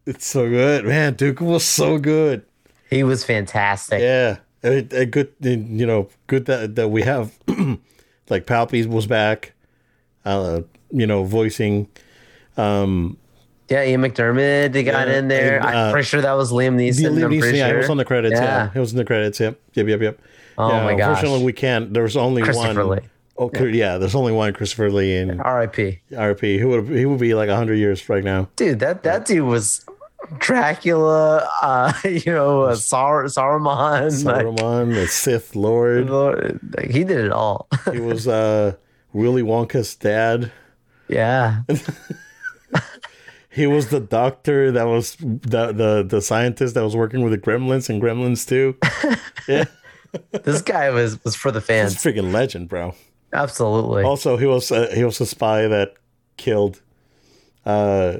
[0.06, 0.86] It's so good.
[0.86, 2.43] Man, Dooku was so good.
[2.89, 4.02] He was fantastic.
[4.02, 4.38] Yeah.
[4.63, 7.38] A, a good you know, good that that we have
[8.30, 9.54] like Palpy was back.
[10.26, 11.88] Uh you know, voicing
[12.58, 13.17] um
[13.69, 15.58] Yeah, Ian McDiarmid, they got Yeah, in there.
[15.58, 17.13] and, uh, I'm pretty sure that was Liam Neeson.
[17.15, 17.76] Liam Neeson, yeah, sure.
[17.76, 18.34] it was on the credits.
[18.36, 18.43] Yeah.
[18.65, 18.71] Yeah.
[18.74, 19.39] it was in the credits.
[19.39, 20.19] Yep, yep, yep, yep.
[20.62, 21.17] Oh yeah, my gosh.
[21.17, 21.93] Unfortunately, we can't.
[21.93, 22.97] There's only Christopher one.
[22.97, 23.04] Lee.
[23.38, 23.97] Oh, yeah.
[23.97, 26.00] There's only one Christopher Lee in R.I.P.
[26.15, 26.58] R.I.P.
[26.60, 28.50] He would he would be like hundred years right now.
[28.56, 29.86] Dude, that that dude was
[30.38, 36.10] Dracula, uh, you know, uh, Sar- Saruman, like, Saruman, the Sith Lord.
[36.10, 37.67] like, he did it all.
[37.91, 38.76] He was uh,
[39.13, 40.52] Willy Wonka's dad.
[41.08, 41.63] yeah,
[43.54, 47.38] He was the doctor that was the the the scientist that was working with the
[47.38, 48.78] Gremlins and Gremlins too.
[49.47, 49.65] Yeah,
[50.32, 51.93] this guy was was for the fans.
[51.93, 52.95] he's a freaking legend, bro.
[53.34, 54.04] Absolutely.
[54.04, 55.93] Also, he was uh, he was a spy that
[56.38, 56.82] killed
[57.65, 58.17] uh,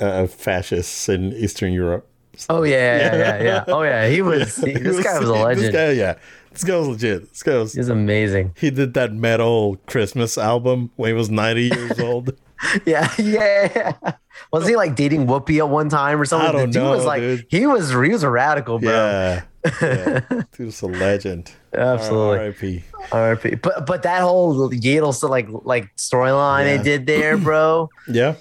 [0.00, 2.06] uh, fascists in Eastern Europe.
[2.50, 3.64] Oh yeah, yeah, yeah, yeah.
[3.68, 4.56] Oh yeah, he was.
[4.56, 5.66] he- He this guy was a legend.
[5.66, 6.14] This guy, yeah,
[6.50, 7.28] this guy was legit.
[7.30, 7.72] This guy was.
[7.74, 8.52] He's amazing.
[8.58, 12.34] He did that metal Christmas album when he was ninety years old.
[12.86, 13.70] Yeah, yeah.
[14.02, 14.12] yeah.
[14.50, 16.48] Was he like dating Whoopi at one time or something?
[16.48, 17.46] I don't know, was like dude.
[17.50, 18.90] he was he was a radical, bro.
[18.90, 19.42] Yeah,
[19.82, 20.20] yeah.
[20.56, 21.52] dude's a legend.
[21.72, 22.38] Absolutely.
[22.38, 22.84] R.I.P.
[23.12, 23.54] R.I.P.
[23.56, 26.76] But but that whole Yaddle so like like storyline Yeah.
[26.76, 27.88] they did there, bro.
[28.08, 28.34] Yeah,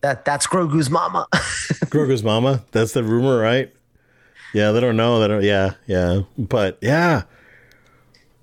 [0.00, 1.26] that that's Grogu's mama.
[1.32, 2.64] Grogu's mama.
[2.72, 3.72] That's the rumor, right?
[4.52, 5.20] Yeah, they don't know.
[5.20, 5.42] They don't.
[5.42, 6.22] Yeah, yeah.
[6.38, 7.22] But yeah,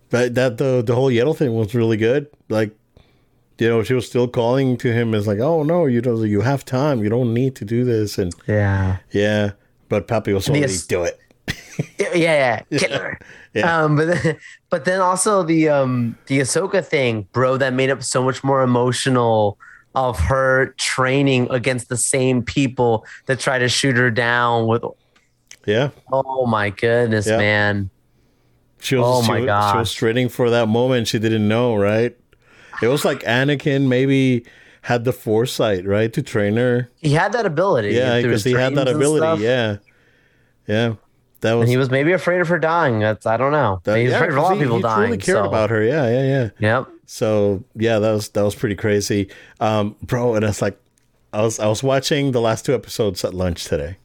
[0.10, 2.28] but that the the whole Yaddle thing was really good.
[2.50, 2.76] Like,
[3.60, 6.28] you know, she was still calling to him as like, "Oh no, you don't.
[6.28, 7.04] You have time.
[7.04, 8.98] You don't need to do this." And yeah.
[9.12, 9.52] yeah,
[9.88, 11.20] but Palpy was already do it.
[12.00, 12.14] Yeah,
[12.72, 13.20] yeah, killer.
[13.54, 13.84] Yeah.
[13.84, 14.38] Um, but then,
[14.70, 18.62] but then also the um the Ahsoka thing, bro, that made up so much more
[18.62, 19.58] emotional
[19.94, 24.84] of her training against the same people that try to shoot her down with.
[25.66, 27.38] Yeah, Oh my goodness, Yeah.
[27.38, 27.90] man!
[28.80, 29.06] she was.
[29.06, 31.08] Oh my was, She was training for that moment.
[31.08, 32.18] She didn't know, right?
[32.82, 34.44] It was like Anakin maybe
[34.82, 36.90] had the foresight, right, to train her.
[36.98, 37.90] He had that ability.
[37.90, 39.44] Yeah, because he had that ability.
[39.44, 39.78] Yeah,
[40.68, 40.96] yeah.
[41.42, 43.00] That was And he was maybe afraid of her dying.
[43.00, 43.82] That's I don't know.
[43.84, 45.08] that, he was yeah, afraid of a lot of he- people he dying.
[45.08, 45.84] Truly cared so- about her.
[45.84, 46.50] Yeah, yeah, yeah.
[46.60, 46.88] Yep.
[47.08, 50.36] So yeah, that was that was pretty crazy, um, bro.
[50.36, 50.80] And it's like,
[51.34, 53.98] I was I was watching the last two episodes at lunch today.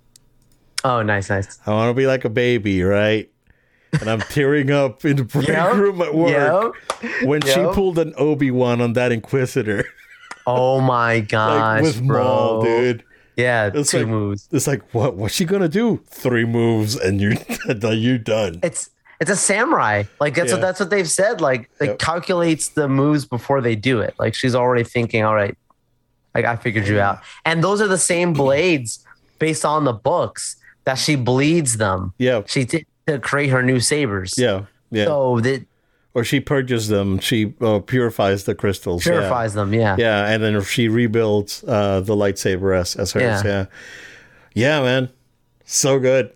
[0.84, 1.58] Oh, nice, nice.
[1.66, 3.30] I want to be like a baby, right?
[4.00, 5.74] And I'm tearing up in the break Yep.
[5.74, 7.12] room at work Yep.
[7.24, 9.84] when she pulled an Obi Wan on that Inquisitor,
[10.46, 12.22] Oh my like gosh, with bro.
[12.24, 13.04] Maul, dude.
[13.36, 14.48] Yeah, It's two like- moves.
[14.50, 15.14] It's like, what?
[15.16, 16.00] What's she gonna do?
[16.08, 17.34] Three moves and you're
[17.92, 18.60] you're done.
[18.62, 20.04] It's it's a samurai.
[20.20, 20.54] Like that's Yeah.
[20.56, 21.40] what that's what they've said.
[21.40, 21.98] Like it Yep.
[21.98, 24.14] calculates the moves before they do it.
[24.18, 25.56] Like she's already thinking, all right,
[26.34, 27.20] like I figured you out.
[27.44, 29.04] And those are the same blades
[29.38, 32.14] based on the books that she bleeds them.
[32.18, 34.34] Yeah, She did to create her new sabers.
[34.38, 35.04] yeah, yeah.
[35.06, 35.64] So that
[36.16, 37.18] or she purges them.
[37.18, 39.04] She uh, purifies the crystals.
[39.04, 39.12] yeah.
[39.12, 39.74] purifies them.
[39.74, 39.96] Yeah.
[39.98, 43.22] Yeah, and then she rebuilds uh, the lightsaber as, as hers.
[43.22, 43.42] Yeah.
[43.44, 43.66] Yeah.
[44.54, 45.10] yeah, man,
[45.66, 46.32] so good.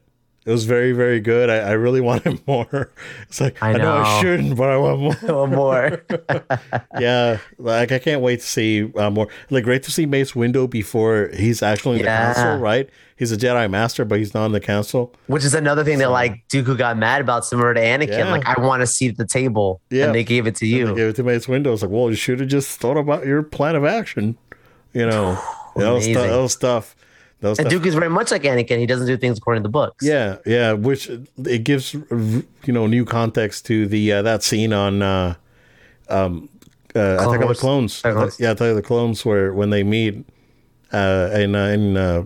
[0.47, 1.51] It was very, very good.
[1.51, 2.91] I, I really wanted more.
[3.29, 3.99] It's like I, I know.
[3.99, 5.37] I shouldn't, but I want more.
[5.47, 6.05] One more.
[6.99, 9.29] yeah, like I can't wait to see uh, more.
[9.51, 12.29] Like great to see Mace Windu before he's actually in Yeah.
[12.29, 12.59] the council.
[12.59, 12.89] Right?
[13.17, 15.15] He's a Jedi Master, but he's not in the council.
[15.27, 18.09] Which is another thing that like Dooku got mad about similar to Anakin.
[18.09, 18.31] Yeah.
[18.31, 19.83] Like I want a seat at the table.
[19.91, 20.07] Yeah.
[20.07, 20.95] And they gave it to They you.
[20.95, 21.71] gave it to Mace Windu.
[21.73, 24.39] It's like, well, you should have just thought about your plan of action.
[24.95, 25.35] You know,
[25.77, 26.97] that was, tou- that was tough.
[27.41, 27.83] That And tough.
[27.83, 28.79] Dooku's very much like Anakin.
[28.79, 30.05] He doesn't do things according to the books.
[30.05, 35.01] Yeah, yeah, which it gives you know new context to the uh, that scene on
[35.01, 35.35] uh,
[36.09, 36.51] um,
[36.95, 37.99] uh, Attack of the Clones.
[38.01, 38.41] Attack of the Clones.
[38.41, 40.27] Yeah, Attack of the Clones, where when they meet
[40.93, 42.25] uh, in uh, in uh,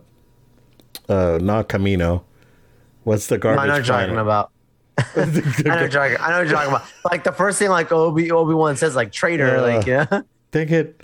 [1.08, 2.24] uh, not Camino.
[3.04, 3.62] What's the garbage?
[3.62, 4.50] I know what you're talking about.
[4.98, 6.16] I know what you're talking.
[6.18, 6.86] I know you're talking about.
[7.04, 9.46] Like the first thing, like Obi Obi Wan says, like traitor.
[9.46, 9.60] Yeah.
[9.60, 10.20] Like yeah.
[10.50, 11.02] Dang it!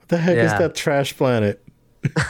[0.00, 1.62] What the heck is that trash planet?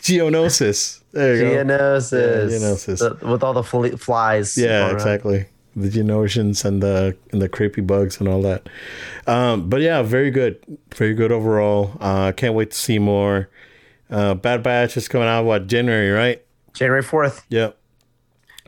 [0.00, 1.00] Geonosis.
[1.12, 1.50] There you go.
[1.64, 2.50] Geonosis.
[2.50, 3.18] Yeah, Geonosis.
[3.20, 4.56] The- with all the fl- flies.
[4.56, 5.46] Yeah, exactly.
[5.76, 8.68] The Geonosians and the and the creepy bugs and all that.
[9.26, 10.58] Um, but yeah, very good,
[10.94, 11.96] very good overall.
[12.00, 13.48] Uh, can't wait to see more.
[14.10, 16.42] Uh, Bad Batch is coming out what January, right?
[16.74, 17.44] January fourth.
[17.50, 17.76] Yep.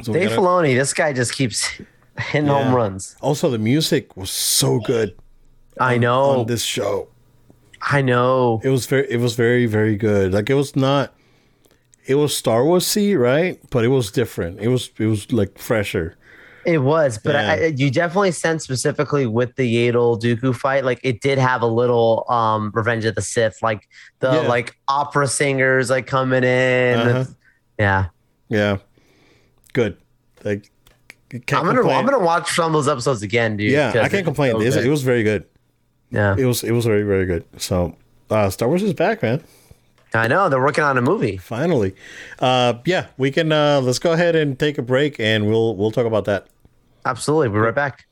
[0.03, 0.77] So Dave gotta- Filoni.
[0.77, 1.67] This guy just keeps
[2.19, 2.63] hitting Yeah.
[2.65, 3.17] home runs.
[3.21, 5.17] also, the music was so good
[5.81, 6.23] I know.
[6.41, 7.09] on this show.
[7.81, 8.61] I know.
[8.63, 10.33] It was very, it was very, very good.
[10.33, 11.13] Like it was not,
[12.07, 13.61] it was Star Wars y, right?
[13.71, 14.61] But it was different.
[14.61, 16.17] It was, it was like fresher.
[16.65, 17.53] It was, but Yeah.
[17.53, 21.67] I, you definitely sense specifically with the Yaddle Dooku fight, like it did have a
[21.67, 23.89] little um Revenge of the Sith, like
[24.21, 24.49] the Yeah.
[24.49, 26.99] like opera singers like coming in.
[27.01, 27.25] Uh-huh.
[27.81, 28.07] Yeah,
[28.49, 28.77] Yeah,
[29.73, 29.97] good.
[30.45, 30.71] Like,
[31.31, 31.97] can't I'm gonna complain.
[31.99, 33.73] I'm gonna watch some of those episodes again, dude.
[33.73, 34.53] Yeah, I can't complain.
[34.53, 35.45] so It was- it was very good.
[36.11, 37.45] yeah, It was it was very very good.
[37.59, 37.97] So
[38.31, 39.43] uh, Star Wars is back, man.
[40.15, 41.37] I know they're working on a movie.
[41.37, 41.95] Finally.
[42.39, 43.53] Uh, yeah, we can.
[43.53, 46.49] Uh, let's go ahead and take a break, and we'll we'll talk about that.
[47.05, 48.07] Absolutely, we're right back.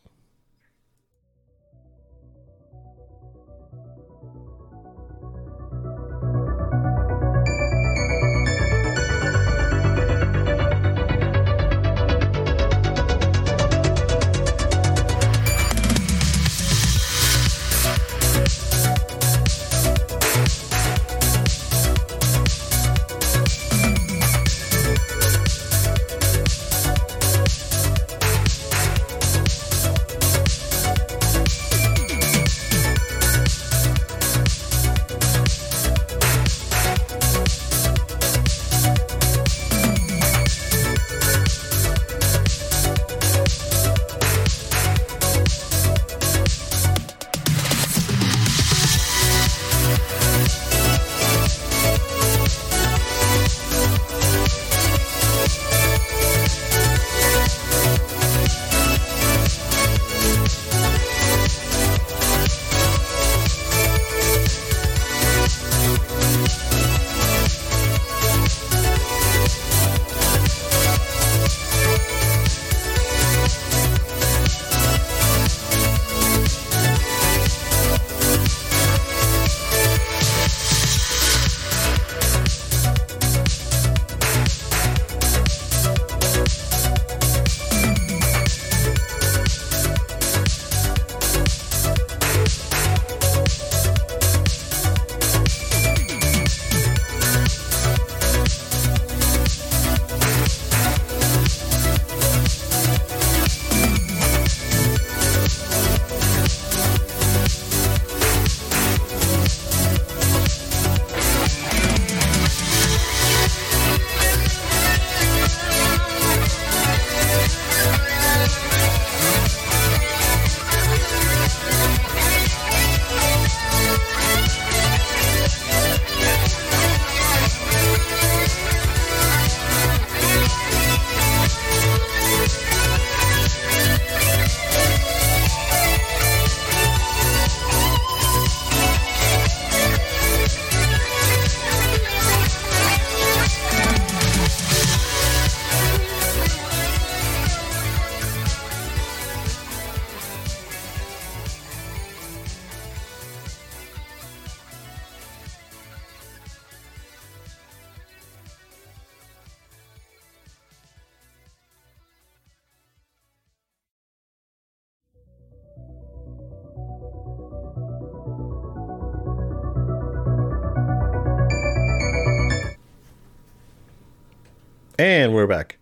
[175.00, 175.78] And we're back.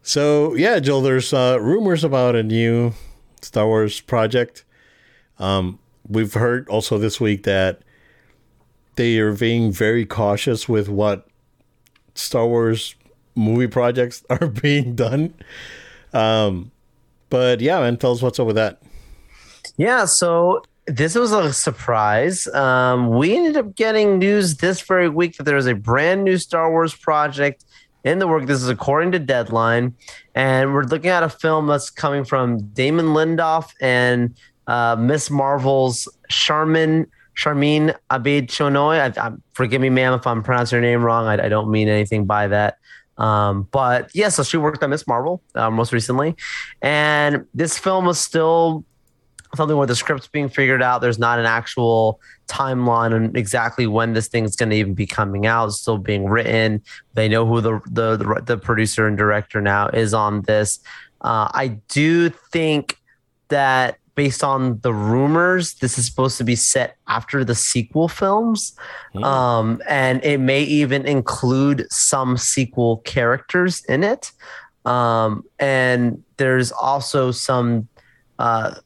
[0.00, 2.94] So yeah, Joel, there's uh, rumors about a new
[3.42, 4.64] Star Wars project.
[5.38, 7.82] Um, we've heard also this week that
[8.94, 11.28] they are being very cautious with what
[12.14, 12.94] Star Wars
[13.34, 15.34] movie projects are being done.
[16.14, 16.70] Um,
[17.28, 18.80] but yeah, man, tell us what's up with that.
[19.76, 22.46] Yeah, so this was a surprise.
[22.54, 26.38] Um, we ended up getting news this very week that there is a brand new
[26.38, 27.66] Star Wars project
[28.06, 28.46] in the work.
[28.46, 29.94] This is according to Deadline,
[30.34, 34.34] and we're looking at a film that's coming from Damon Lindelof and
[34.68, 39.18] uh, Miss Marvel's Charmin Sharmeen Obaid-Chinoy.
[39.18, 41.26] I, I, forgive me, ma'am, if I'm pronouncing her name wrong.
[41.26, 42.78] I, I don't mean anything by that.
[43.18, 46.36] Um, but yeah, so she worked on Miss Marvel uh, most recently,
[46.82, 48.84] and this film was still
[49.54, 51.00] something where the script's being figured out.
[51.00, 55.46] There's not an actual timeline on exactly when this thing's going to even be coming
[55.46, 55.68] out.
[55.68, 56.82] It's still being written.
[57.14, 60.80] They know who the the the, the producer and director now is on this.
[61.20, 62.98] Uh, I do think
[63.48, 68.74] that based on the rumors, this is supposed to be set after the sequel films.
[69.14, 69.24] Mm.
[69.24, 74.32] Um, and it may even include some sequel characters in it.
[74.86, 77.88] Um, and there's also some
[78.38, 78.76] uh,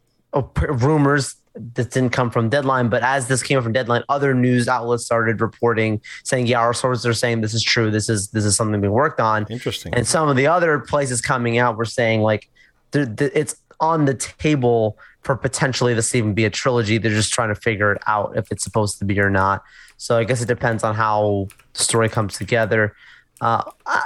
[0.55, 5.05] rumors that didn't come from Deadline, but as this came from Deadline, other news outlets
[5.05, 7.91] started reporting saying, "Yeah, our sources are saying this is true.
[7.91, 9.93] This is this is something being worked on." Interesting.
[9.95, 12.49] And some of the other places coming out were saying like,
[12.93, 16.99] it's on the table for potentially this even be a trilogy.
[16.99, 19.63] They're just trying to figure it out if it's supposed to be or not.
[19.97, 22.95] So I guess it depends on how the story comes together.
[23.41, 23.63] Uh,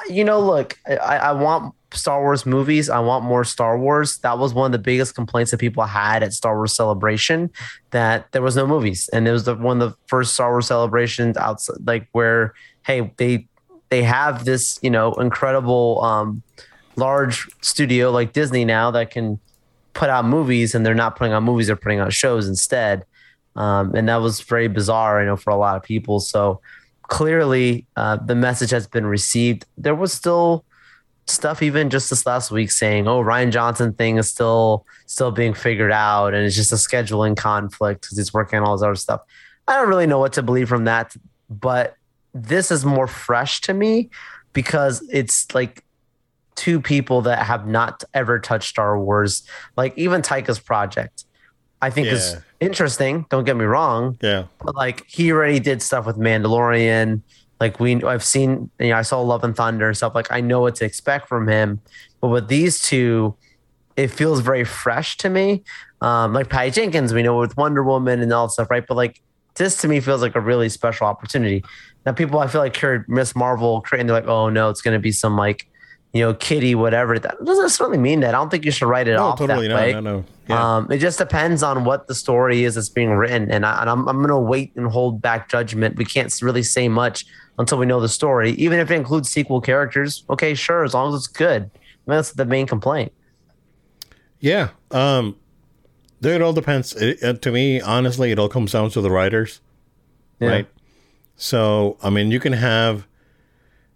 [0.08, 2.90] you know, look, I, I want Star Wars movies.
[2.90, 4.18] I want more Star Wars.
[4.18, 7.50] That was one of the biggest complaints that people had at Star Wars Celebration
[7.90, 10.66] that there was no movies, and it was the one of the first Star Wars
[10.66, 13.46] celebrations outside, like where hey they
[13.90, 16.42] they have this you know incredible um,
[16.96, 19.38] large studio like Disney now that can
[19.94, 23.04] put out movies, and they're not putting out movies; they're putting out shows instead.
[23.56, 26.18] Um, and that was very bizarre, I know, for a lot of people.
[26.18, 26.60] So
[27.02, 29.64] clearly, uh, the message has been received.
[29.78, 30.64] There was still
[31.26, 35.54] stuff even just this last week saying, "Oh, Rian Johnson thing is still still being
[35.54, 38.94] figured out, and it's just a scheduling conflict because he's working on all this other
[38.94, 39.20] stuff."
[39.66, 41.14] I don't really know what to believe from that,
[41.48, 41.96] but
[42.34, 44.10] this is more fresh to me
[44.52, 45.84] because it's like
[46.54, 49.42] two people that have not ever touched Star Wars,
[49.76, 51.24] like even Taika's project.
[51.80, 52.14] I think yeah.
[52.14, 53.26] is interesting.
[53.30, 54.18] Don't get me wrong.
[54.22, 57.20] Yeah, but like he already did stuff with Mandalorian.
[57.60, 60.14] Like we, I've seen, you know, I saw Love and Thunder and stuff.
[60.14, 61.80] Like I know what to expect from him,
[62.20, 63.36] but with these two,
[63.96, 65.62] it feels very fresh to me.
[66.00, 68.84] Um, like Patty Jenkins, we know with Wonder Woman and all that stuff, right?
[68.86, 69.22] But like
[69.54, 71.64] this to me feels like a really special opportunity.
[72.04, 74.94] Now, people I feel like heard Miss Marvel creating, they're like, oh no, it's going
[74.94, 75.68] to be some like
[76.14, 77.18] you know, kitty, whatever.
[77.18, 78.36] That doesn't necessarily mean that.
[78.36, 79.92] I don't think you should write it no, off totally, that no, way.
[79.92, 80.76] No, no, yeah.
[80.76, 83.90] Um, it just depends on what the story is that's being written, and, I, and
[83.90, 85.96] I'm I'm gonna wait and hold back judgment.
[85.96, 87.26] We can't really say much
[87.58, 90.24] until we know the story, even if it includes sequel characters.
[90.28, 91.62] Okay, sure, as long as it's good.
[91.62, 93.12] I mean, that's the main complaint.
[94.40, 95.36] Yeah, um,
[96.22, 96.94] it all depends.
[96.94, 99.60] It, uh, to me, honestly, it all comes down to the writers,
[100.40, 100.48] yeah.
[100.48, 100.68] right?
[101.36, 103.06] So, I mean, you can have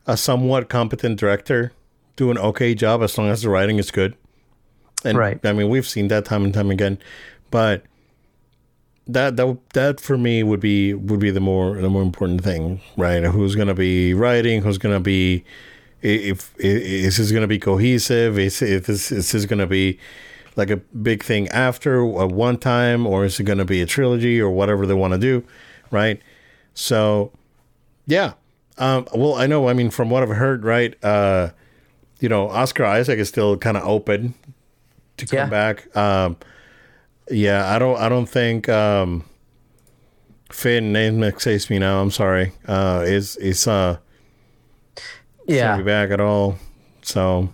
[0.06, 1.72] a somewhat competent director
[2.16, 4.16] do an okay job as long as the writing is good.
[5.04, 5.38] And right.
[5.44, 6.98] I mean, we've seen that time and time again,
[7.50, 7.84] but
[9.09, 12.80] that that that for me would be would be the more the more important thing,
[12.96, 13.24] right?
[13.24, 14.62] Who's going to be writing?
[14.62, 15.44] Who's going to be
[16.02, 18.38] if, if is this going to be cohesive?
[18.38, 19.98] Is if this is this going to be
[20.56, 23.86] like a big thing after a one time, or is it going to be a
[23.86, 25.44] trilogy or whatever they want to do,
[25.90, 26.20] right?
[26.74, 27.32] So,
[28.06, 28.34] yeah.
[28.76, 29.68] Um, well, I know.
[29.68, 30.94] I mean, from what I've heard, right?
[31.02, 31.50] Uh,
[32.20, 34.34] you know, Oscar Isaac is still kind of open
[35.16, 35.46] to come yeah.
[35.46, 35.96] back.
[35.96, 36.36] Um,
[37.31, 39.24] yeah, I don't, I don't think um,
[40.51, 42.01] Finn name escapes me now.
[42.01, 42.53] I'm sorry.
[42.66, 43.99] Uh, is is uh,
[45.47, 46.59] yeah, be back at all?
[47.03, 47.49] So,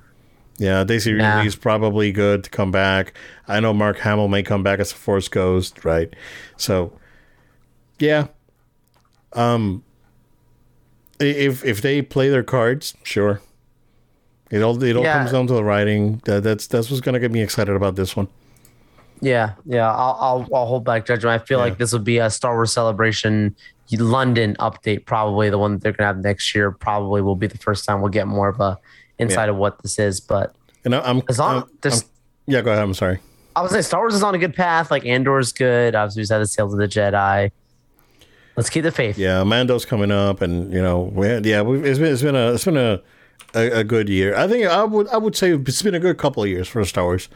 [0.59, 1.37] yeah, Daisy nah.
[1.37, 3.14] Ridley's probably good to come back.
[3.49, 6.12] I know Mark Hamill may come back as a Force Ghost, right?
[6.57, 6.93] So,
[7.99, 8.29] yeah.
[9.33, 9.85] Um,
[11.20, 13.41] if if they play their cards, sure.
[14.51, 15.18] It all it all yeah.
[15.18, 16.20] comes down to the writing.
[16.25, 18.29] that's that's what's gonna get me excited about this one.
[19.21, 19.91] Yeah, yeah.
[19.91, 21.41] I'll I'll, I'll hold back judgment.
[21.41, 21.65] I feel yeah.
[21.65, 23.55] like this will be a Star Wars Celebration
[23.93, 25.07] London update.
[25.07, 26.71] Probably the one that they're gonna have next year.
[26.71, 28.79] Probably will be the first time we'll get more of a
[29.19, 29.53] insight yeah.
[29.53, 30.21] of what this is.
[30.21, 30.55] But
[30.85, 32.09] and I'm as long I'm, there's I'm,
[32.47, 32.61] yeah.
[32.61, 32.83] Go ahead.
[32.83, 33.21] I'm sorry.
[33.57, 34.91] I was say Star Wars is on a good path.
[34.91, 35.95] Like Andor's good.
[35.95, 37.51] Obviously, we've had the Tales of the Jedi.
[38.57, 39.19] Let's keep the faith.
[39.19, 42.53] Yeah, Mando's coming up, and you know, we had, yeah, it's been it's been a
[42.53, 43.01] it's been a
[43.55, 44.37] a, a good year.
[44.37, 46.85] I think I would I would say it's been a good couple of years for
[46.85, 47.29] Star Wars.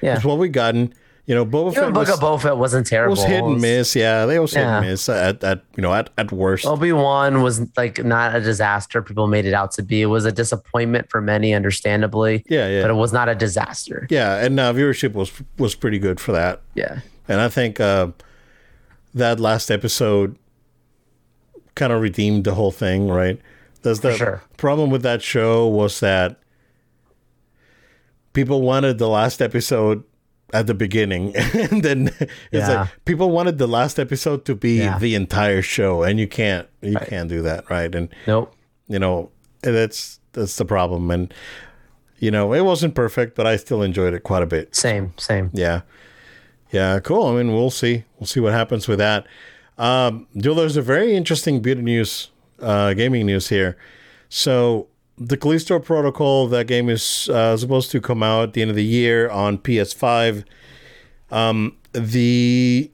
[0.00, 0.16] Yeah.
[0.16, 0.92] It's what we've gotten.
[1.26, 3.14] You know, Boba Even Fett Book was, of Boba Fett wasn't terrible.
[3.14, 3.96] It was hit and miss.
[3.96, 6.66] Yeah, they was hit and miss at, at you know at, at worst.
[6.66, 9.00] Obi Wan was like not a disaster.
[9.00, 10.02] People made it out to be.
[10.02, 12.44] It was a disappointment for many, understandably.
[12.48, 12.82] Yeah, yeah.
[12.82, 14.06] But it was not a disaster.
[14.10, 16.60] Yeah, and uh, viewership was was pretty good for that.
[16.74, 17.00] Yeah.
[17.26, 18.08] And I think uh,
[19.14, 20.36] that last episode
[21.74, 23.40] kind of redeemed the whole thing, right?
[23.80, 24.42] That's the sure.
[24.56, 26.38] problem with that show was that
[28.34, 30.04] people wanted the last episode
[30.52, 32.32] at the beginning, and then it's
[32.68, 32.80] Yeah.
[32.82, 34.98] like people wanted the last episode to be Yeah.
[34.98, 37.92] the entire show, and you can't you can't do that, right?
[37.94, 38.54] And Nope.
[38.88, 39.30] you know
[39.62, 41.32] that's that's the problem, and
[42.18, 44.74] you know it wasn't perfect, but I still enjoyed it quite a bit.
[44.76, 45.12] Same.
[45.16, 45.50] Same.
[45.54, 45.80] Yeah.
[46.70, 47.26] Yeah, cool.
[47.28, 48.04] I mean, we'll see.
[48.18, 49.26] We'll see what happens with that.
[49.78, 52.30] Um, Joe, there's a very interesting bit of news,
[52.60, 53.76] uh, gaming news here.
[54.28, 58.70] So, the Callisto Protocol, that game is uh, supposed to come out at the end
[58.70, 60.44] of the year on PS5.
[61.30, 62.90] Um, the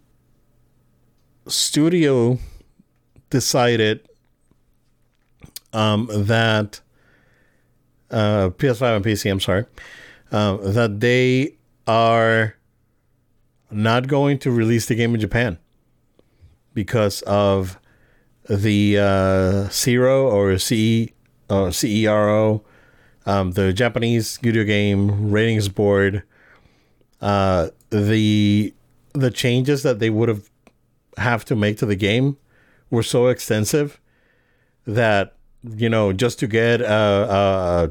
[1.47, 2.39] studio
[3.31, 4.09] decided
[5.73, 6.81] um, that
[8.11, 9.65] uh, PS5 and PC, I'm sorry,
[10.31, 11.57] uh, that they
[11.87, 12.57] are
[13.71, 15.59] not going to release the game in Japan
[16.75, 17.79] because of
[18.49, 21.13] the uh, CERO or CE
[21.51, 22.63] or CERO,
[23.27, 26.23] um, the Japanese video game ratings board.
[27.21, 28.73] Uh, the
[29.13, 30.49] the changes that they would have
[31.17, 32.37] have to make to the game
[32.91, 34.01] were so extensive
[34.87, 37.89] that you know just to get uh, uh,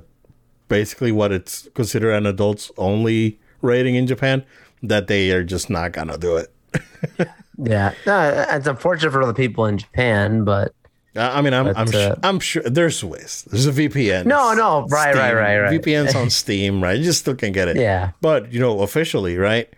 [0.67, 4.43] basically what it's considered an adults only rating in Japan
[4.81, 7.27] that they are just not gonna do it.
[7.61, 7.93] Yeah.
[8.05, 10.73] No, it's unfortunate for the people in Japan, but
[11.15, 13.45] I I mean, I'm But, I'm, uh, I'm sure there's ways.
[13.49, 14.25] There's a VPN.
[14.25, 15.35] No, no, right, right, Steam.
[15.37, 15.81] right, right.
[15.81, 16.97] VPN's on Steam, right?
[16.97, 17.77] You just still can get it.
[17.77, 18.11] yeah.
[18.21, 19.69] But you know, officially, right?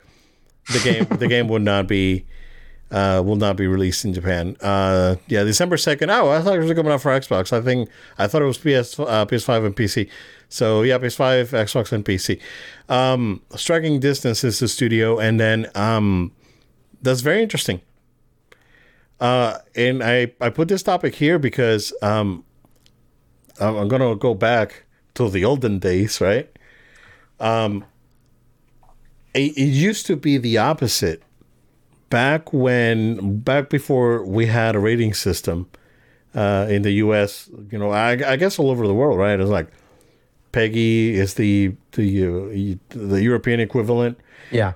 [0.73, 2.25] The game the game would not be
[2.91, 4.57] uh, will not be released in Japan.
[4.61, 6.09] Uh, yeah, December second.
[6.09, 7.53] Oh, I thought it was coming out for Xbox.
[7.53, 10.09] I think I thought it was PS uh, PS5 and PC.
[10.49, 12.39] So yeah, PS5, Xbox, and PC.
[12.89, 16.33] Um, Striking Distance is the studio, and then um,
[17.01, 17.81] that's very interesting.
[19.21, 22.43] Uh, and I I put this topic here because um,
[23.59, 26.49] I'm, I'm gonna go back to the olden days, right?
[27.39, 27.85] Um,
[29.33, 31.21] it, it used to be the opposite
[32.09, 35.69] back when back before we had a rating system
[36.33, 37.47] uh, in the U.S.
[37.71, 39.39] You know, I, I guess all over the world, right?
[39.39, 39.67] It's like
[40.51, 44.19] PEGI is the the uh, the European equivalent.
[44.49, 44.73] Yeah.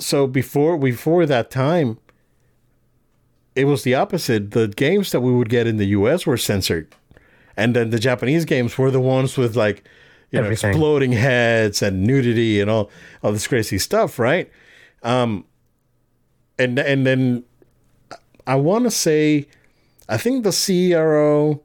[0.00, 1.98] So before before that time,
[3.54, 4.52] it was the opposite.
[4.52, 6.26] The games that we would get in the U.S.
[6.26, 6.94] were censored,
[7.56, 9.84] and then the Japanese games were the ones with like
[10.30, 12.90] you know exploding heads and nudity and all
[13.22, 14.50] all this crazy stuff, right?
[15.02, 15.44] Um,
[16.58, 17.44] and and then
[18.46, 19.46] I want to say,
[20.08, 21.62] I think the CRO,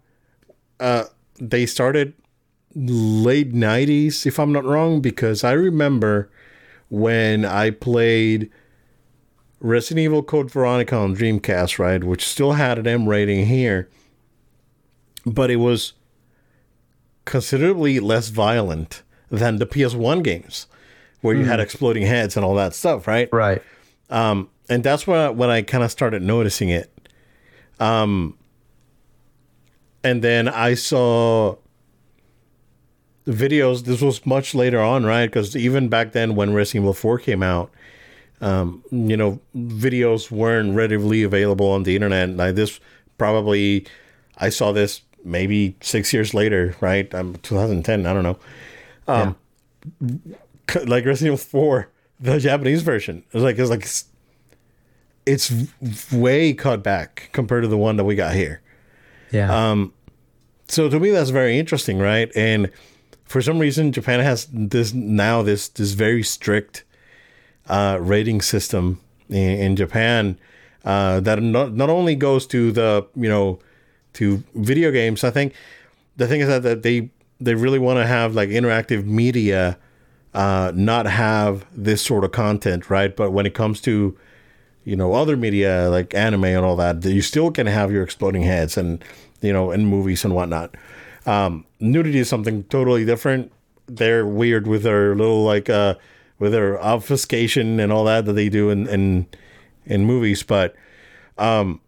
[0.80, 1.06] uh,
[1.40, 2.14] they started
[2.76, 6.30] late '90s, if I'm not wrong, because I remember
[6.96, 8.50] when I played
[9.60, 13.90] Resident Evil Code Veronica on Dreamcast, right, which still had an M rating here,
[15.26, 15.92] but it was
[17.26, 20.68] considerably less violent than the PS1 games,
[21.20, 23.28] where you had exploding heads and all that stuff, right?
[23.34, 23.62] Right.
[24.10, 27.10] Um, and that's when I, when I kind of started noticing it.
[27.78, 28.38] Um,
[30.02, 31.58] and then I saw
[33.28, 33.84] videos.
[33.84, 35.26] This was much later on, right?
[35.26, 37.72] Because even back then, when Resident Evil 4 came out,
[38.42, 42.30] um, you know, videos weren't readily available on the internet.
[42.30, 42.80] Like this,
[43.18, 43.86] probably,
[44.38, 47.14] I saw this maybe six years later, right?
[47.14, 48.06] Um, 2010.
[48.06, 48.40] I don't know.
[49.08, 49.36] Um,
[50.70, 53.24] c- like Resident Evil 4, the Japanese version.
[53.28, 54.06] It was like it's like it's,
[55.26, 58.62] it's way cut back compared to the one that we got here.
[59.32, 59.72] Yeah.
[59.72, 59.94] Um.
[60.68, 62.32] So to me, that's very interesting, right?
[62.36, 62.72] And
[63.26, 66.84] for some reason, Japan has this now this this very strict
[67.68, 70.38] uh, rating system in, in Japan
[70.86, 73.60] uh, that not, not only goes to the you know
[74.14, 75.24] to video games.
[75.24, 75.54] I think
[76.16, 77.10] the thing is that, that they
[77.42, 79.78] they really want to have like interactive media,
[80.34, 83.14] uh, not have this sort of content, right?
[83.16, 84.18] But when it comes to
[84.84, 88.44] you know other media like anime and all that, you still can have your exploding
[88.44, 89.04] heads and
[89.42, 90.76] you know in movies and whatnot.
[91.26, 93.52] Um, nudity is something totally different.
[93.88, 95.96] They're weird with their little like uh
[96.40, 99.28] with their obfuscation and all that that they do in in,
[99.86, 100.76] in movies, but
[101.38, 101.80] um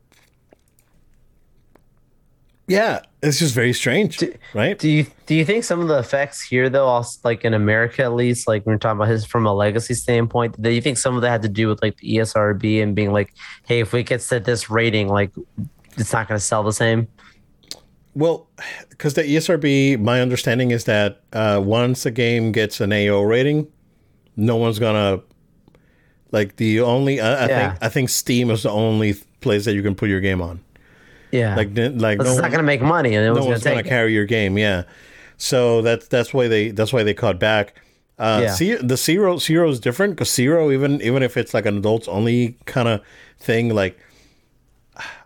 [2.69, 4.77] Yeah, it's just very strange, Do- right?
[4.77, 8.03] Do you do you think some of the effects here though, also like in America
[8.03, 10.97] at least, like when we're talking about his from a legacy standpoint, do you think
[10.97, 13.33] some of that had to do with like the ESRB and being like,
[13.65, 15.31] hey, if we get set this rating, like
[15.97, 17.07] it's not going to sell the same?
[18.17, 18.47] Well,
[18.89, 23.67] because the ESRB, my understanding is that uh, once a game gets an AO rating,
[24.35, 25.21] no one's gonna
[26.31, 27.21] like the only.
[27.21, 27.69] I, I Yeah.
[27.69, 30.61] think I think Steam is the only place that you can put your game on.
[31.31, 33.87] Yeah, Like, like no it's not going to make money, and no, one's going gonna
[33.87, 34.57] carry your game.
[34.57, 34.83] Yeah,
[35.37, 37.75] so that's that's why they that's why they cut back.
[38.17, 38.53] Uh, Yeah.
[38.53, 42.07] see, the CERO CERO is different because CERO even even if it's like an adults
[42.07, 43.01] only kind of
[43.39, 43.99] thing, like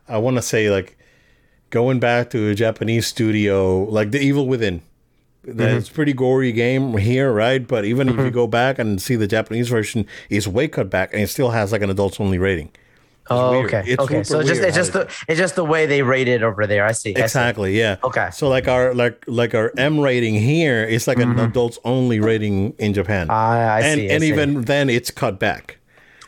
[0.09, 0.97] I want to say like
[1.71, 4.83] going back to a Japanese studio like the Evil Within.
[5.43, 5.95] That's mm-hmm.
[5.95, 7.67] pretty gory game here, right?
[7.67, 8.33] But even if you mm-hmm.
[8.33, 11.71] go back and see the Japanese version, it's way cut back and it still has
[11.71, 12.69] like an adults only rating.
[13.27, 13.65] Oh, weird.
[13.65, 14.23] okay, It's okay.
[14.23, 16.85] So it's just it's just the it's just the way they rate it over there.
[16.85, 17.11] I see.
[17.11, 17.23] I see.
[17.23, 17.79] Exactly.
[17.79, 17.97] Yeah.
[18.03, 18.29] Okay.
[18.31, 21.39] So like our like like our M rating here is like an mm-hmm.
[21.39, 23.27] adults only rating in Japan.
[23.29, 24.27] Ah, I and see, I and see.
[24.29, 25.77] even then it's cut back.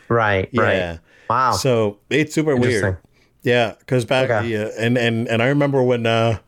[0.07, 0.61] Right, Yeah.
[0.61, 0.99] right.
[1.29, 1.51] Wow.
[1.53, 2.97] So it's super weird.
[3.43, 4.47] Yeah, because back Okay.
[4.49, 6.39] yeah, and and and I remember when uh,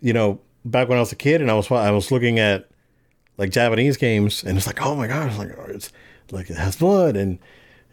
[0.00, 2.68] you know, back when I was a kid and I was I was looking at
[3.36, 5.92] like Japanese games and it's like, oh my gosh, like it's
[6.30, 7.38] like it has blood and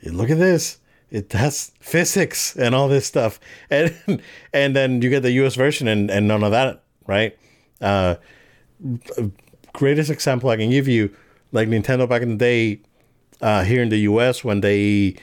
[0.04, 0.80] look at this.
[1.12, 3.94] It has physics and all this stuff, and
[4.52, 5.56] and then you get the U.S.
[5.56, 7.38] version and, and none of that, right?
[7.80, 8.16] Uh,
[9.74, 11.16] greatest example I can give you,
[11.52, 12.82] like Nintendo back in the day,
[13.42, 14.44] uh, here in the U.S.
[14.44, 15.16] when they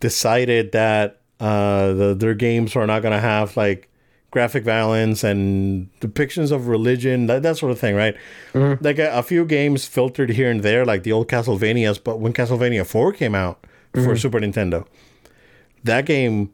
[0.00, 3.88] decided that uh, the, their games are not going to have like
[4.30, 8.16] graphic violence and depictions of religion, that, that sort of thing, right?
[8.80, 12.32] Like a, a few games filtered here and there, like the old Castlevanias, but when
[12.32, 14.86] Castlevania 4 came out for Super Nintendo,
[15.84, 16.52] that game,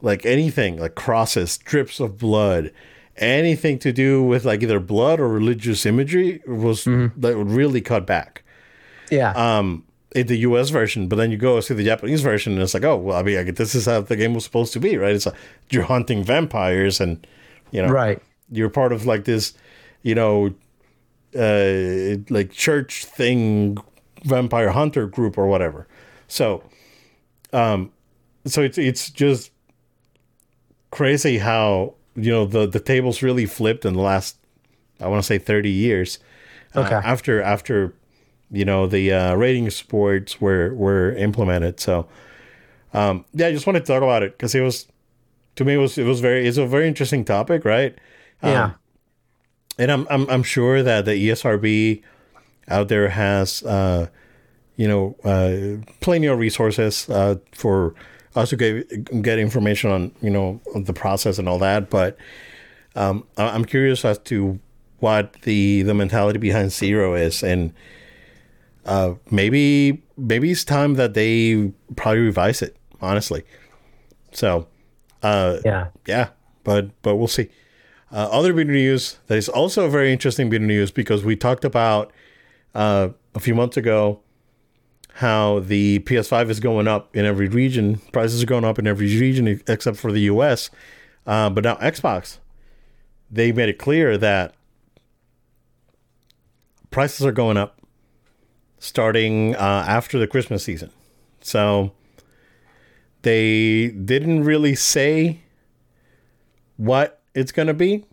[0.00, 2.72] like anything, like crosses, drips of blood,
[3.16, 8.44] anything to do with like either blood or religious imagery was like really cut back
[9.10, 9.32] yeah.
[9.32, 12.84] um the US version, but then you go see the Japanese version and it's like,
[12.84, 15.14] oh well, I mean, I, this is how the game was supposed to be, right?
[15.14, 15.34] It's like
[15.70, 17.26] you're hunting vampires and
[17.70, 18.22] you know, right.
[18.50, 19.52] you're part of like this,
[20.02, 20.54] you know,
[21.36, 23.76] uh, like church thing,
[24.24, 25.86] vampire hunter group or whatever.
[26.26, 26.62] So,
[27.52, 27.92] um,
[28.46, 29.50] so it's it's just
[30.90, 34.36] crazy how you know the the tables really flipped in the last,
[35.00, 36.18] I want to say thirty years.
[36.74, 36.94] uh, Okay.
[36.94, 37.94] after after
[38.50, 41.80] you know the uh, rating sports were were implemented.
[41.80, 42.08] So,
[42.94, 44.86] um, yeah, I just wanted to talk about it because it was
[45.56, 47.96] to me it was it was very it's a very interesting topic, right?
[48.42, 48.72] Yeah.
[49.78, 52.02] and I'm I'm I'm sure that the ESRB
[52.68, 54.08] out there has uh,
[54.76, 57.94] you know uh, plenty of resources uh, for
[58.36, 61.90] us to get get information on you know the process and all that.
[61.90, 62.16] But
[62.94, 64.58] um, I'm curious as to
[65.00, 67.72] what the the mentality behind CERO is, and
[68.88, 72.74] uh, maybe maybe it's time that they probably revise it.
[73.02, 73.44] Honestly,
[74.32, 74.66] so
[75.22, 75.88] uh, yeah.
[76.06, 76.30] yeah,
[76.64, 77.50] but but we'll see.
[78.10, 81.66] Uh, other bit news that is also a very interesting bit news because we talked
[81.66, 82.10] about
[82.74, 84.20] uh, a few months ago
[85.16, 87.98] how the PS5 is going up in every region.
[88.12, 90.70] Prices are going up in every region except for the US.
[91.26, 92.38] Uh, but now Xbox,
[93.30, 94.54] they made it clear that
[96.90, 97.77] prices are going up
[98.78, 100.90] starting uh, after the Christmas season.
[101.40, 101.92] So
[103.22, 105.40] they didn't really say
[106.76, 108.04] what it's going to be,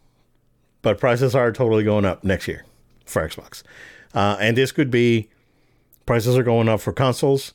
[0.82, 2.66] but prices are totally going up next year
[3.06, 3.64] for Xbox.
[4.14, 5.30] Uh, and this could be
[6.06, 7.54] prices are going up for consoles,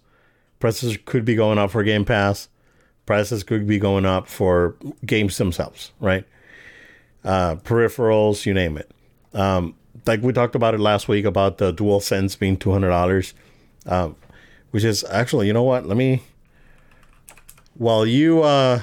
[0.58, 2.48] prices could be going up for Game Pass,
[3.06, 6.24] prices could be going up for games themselves, right?
[7.24, 8.90] Uh, peripherals, you name it.
[9.32, 9.74] Um,
[10.06, 13.34] like we talked about it last week about the DualSense being two hundred dollars,
[13.86, 14.16] um,
[14.70, 15.86] which is actually, you know what?
[15.86, 16.22] Let me
[17.74, 18.82] while you uh,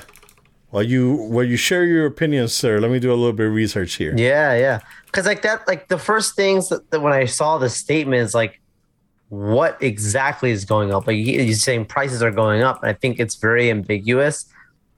[0.69, 2.79] while you while you share your opinions, sir.
[2.79, 4.13] Let me do a little bit of research here.
[4.17, 4.79] Yeah, yeah.
[5.05, 8.33] Because like that, like the first things that, that when I saw the statement is
[8.33, 8.59] like,
[9.29, 11.07] what exactly is going up?
[11.07, 14.45] Like he's saying prices are going up, and I think it's very ambiguous.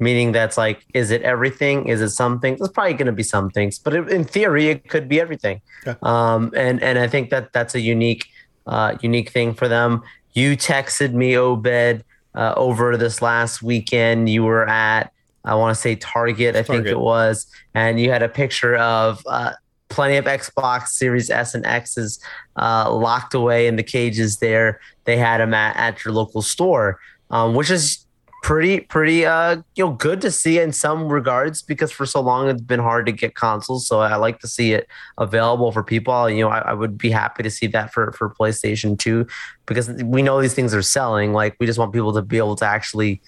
[0.01, 1.87] Meaning that's like, is it everything?
[1.89, 2.53] Is it something?
[2.53, 5.59] It's probably going to be some things, but in theory, it could be everything.
[6.03, 8.25] Um, and and I think that that's a unique,
[8.65, 10.01] uh, unique thing for them.
[10.31, 14.29] You texted me, Obed, uh, over this last weekend.
[14.29, 15.11] You were at,
[15.43, 16.91] I want to say Target, I think Target.
[16.91, 19.51] it was, and you had a picture of uh,
[19.89, 22.19] plenty of Xbox Series S and X's
[22.55, 24.79] uh, locked away in the cages there.
[25.03, 26.99] They had them at, at your local store,
[27.31, 28.05] um, which is
[28.41, 32.47] pretty pretty uh you know good to see in some regards because for so long
[32.49, 34.87] it's been hard to get consoles so i like to see it
[35.17, 38.29] available for people you know i, I would be happy to see that for for
[38.29, 39.27] playstation 2
[39.65, 42.55] because we know these things are selling like we just want people to be able
[42.57, 43.21] to actually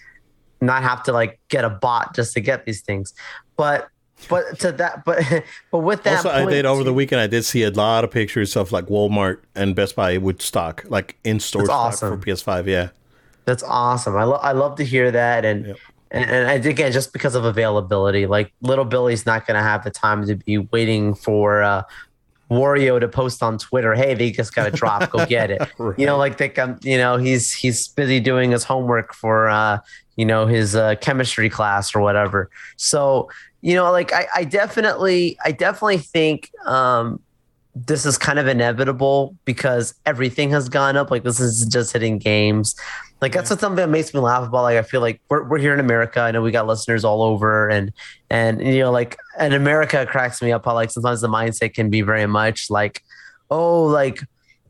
[0.62, 3.14] not have to like get a bot just to get these things
[3.58, 3.90] but
[4.30, 5.24] but to that but
[5.72, 7.22] but with that Also, I did over the weekend.
[7.22, 10.86] I did see a lot of pictures of like Walmart and Best Buy with stock,
[10.90, 12.20] like in store stock awesome.
[12.20, 12.68] for PS5.
[12.68, 12.90] Yeah,
[13.46, 14.16] That's awesome.
[14.16, 15.46] I, lo- I love to hear that.
[15.46, 15.78] And, Yep.
[16.12, 19.92] and, and again, just because of availability, like little Billy's not going to have the
[19.92, 21.84] time to be waiting for uh,
[22.52, 25.62] Wario to post on Twitter, hey, they just got a drop, go get it.
[25.98, 29.80] You know, like they um, you know, he's he's busy doing his homework for uh,
[30.18, 32.50] you know, his uh, chemistry class or whatever.
[32.76, 33.30] So,
[33.62, 37.22] you know, like I, I definitely, I definitely think um,
[37.74, 41.10] this is kind of inevitable because everything has gone up.
[41.10, 42.76] Like this is just hitting games.
[43.22, 44.64] Like that's something that makes me laugh about.
[44.64, 46.22] Like I feel like we're, we're here in America.
[46.22, 47.94] I know we got listeners all over, and
[48.32, 51.92] and you know like in America cracks me up how like sometimes the mindset can
[51.92, 53.04] be very much like,
[53.52, 54.22] oh like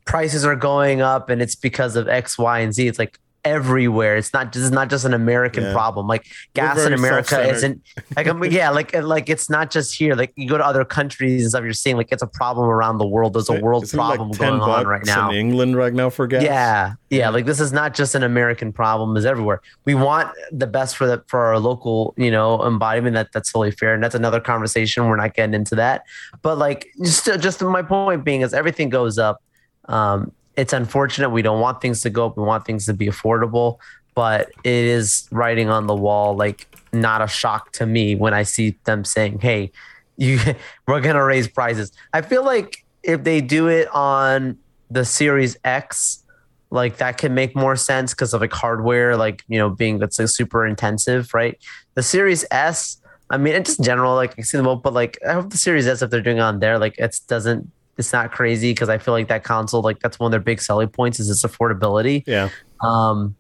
[0.04, 2.88] prices are going up and it's because of X, Y, and Z.
[2.88, 4.18] It's like everywhere.
[4.18, 5.74] It's not this is not just an American Yeah.
[5.74, 6.08] problem.
[6.08, 7.82] Like gas in America isn't
[8.16, 10.16] like I mean, yeah, like like it's not just here.
[10.16, 12.98] Like you go to other countries and stuff, you're seeing like it's a problem around
[13.00, 13.34] the world.
[13.34, 15.30] There's a world Isn't like problem 10 going on right now.
[15.30, 16.44] in England right now for gas.
[16.44, 17.30] Yeah, yeah.
[17.30, 19.62] Like this is not just an American problem; is everywhere.
[19.86, 23.14] We want the best for the for our local, you know, embodiment.
[23.16, 25.08] That that's totally fair, and that's another conversation.
[25.08, 26.04] We're not getting into that,
[26.42, 29.42] but like just just my point being is everything goes up.
[29.86, 31.30] Um, it's unfortunate.
[31.30, 32.38] We don't want things to go up.
[32.38, 33.78] We want things to be affordable,
[34.16, 36.36] but it is writing on the wall.
[36.36, 39.72] Like not a shock to me when I see them saying, "Hey,
[40.18, 40.40] you,
[40.88, 44.58] we're gonna raise prices." I feel like if they do it on
[44.90, 46.24] the Series X,
[46.70, 50.20] like that can make more sense because of like hardware, like you know, being that's
[50.20, 51.58] like super intensive, right?
[51.96, 52.98] The Series S,
[53.30, 55.58] I mean, and just general, like I see them both, but like I hope the
[55.58, 58.98] Series S, if they're doing on there, like it doesn't, it's not crazy because I
[58.98, 62.24] feel like that console, like that's one of their big selling points is its affordability.
[62.26, 62.50] Yeah.
[62.82, 63.36] Um,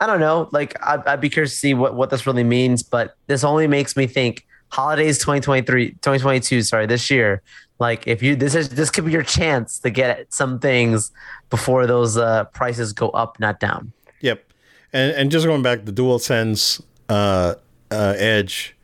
[0.00, 0.48] I don't know.
[0.52, 3.66] Like, I'd, I'd be curious to see what, what this really means, but this only
[3.66, 7.42] makes me think holidays 2023, 2022, sorry, this year.
[7.78, 11.10] Like, if you, this is, this could be your chance to get some things
[11.48, 13.92] before those uh, prices go up, not down.
[14.20, 14.44] Yep.
[14.92, 17.56] And and just going back, the DualSense uh,
[17.90, 18.76] uh, Edge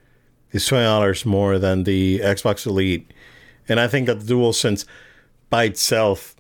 [0.51, 3.11] is twenty dollars more than the Xbox Elite,
[3.69, 4.85] and I think that the DualSense
[5.49, 6.35] by itself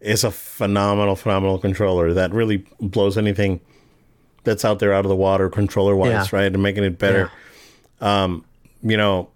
[0.00, 3.60] is a phenomenal, phenomenal controller that really blows anything
[4.44, 6.26] that's out there out of the water controller wise, Yeah.
[6.32, 6.52] right?
[6.52, 7.30] And making it better.
[8.00, 8.44] Um,
[8.82, 9.28] you know.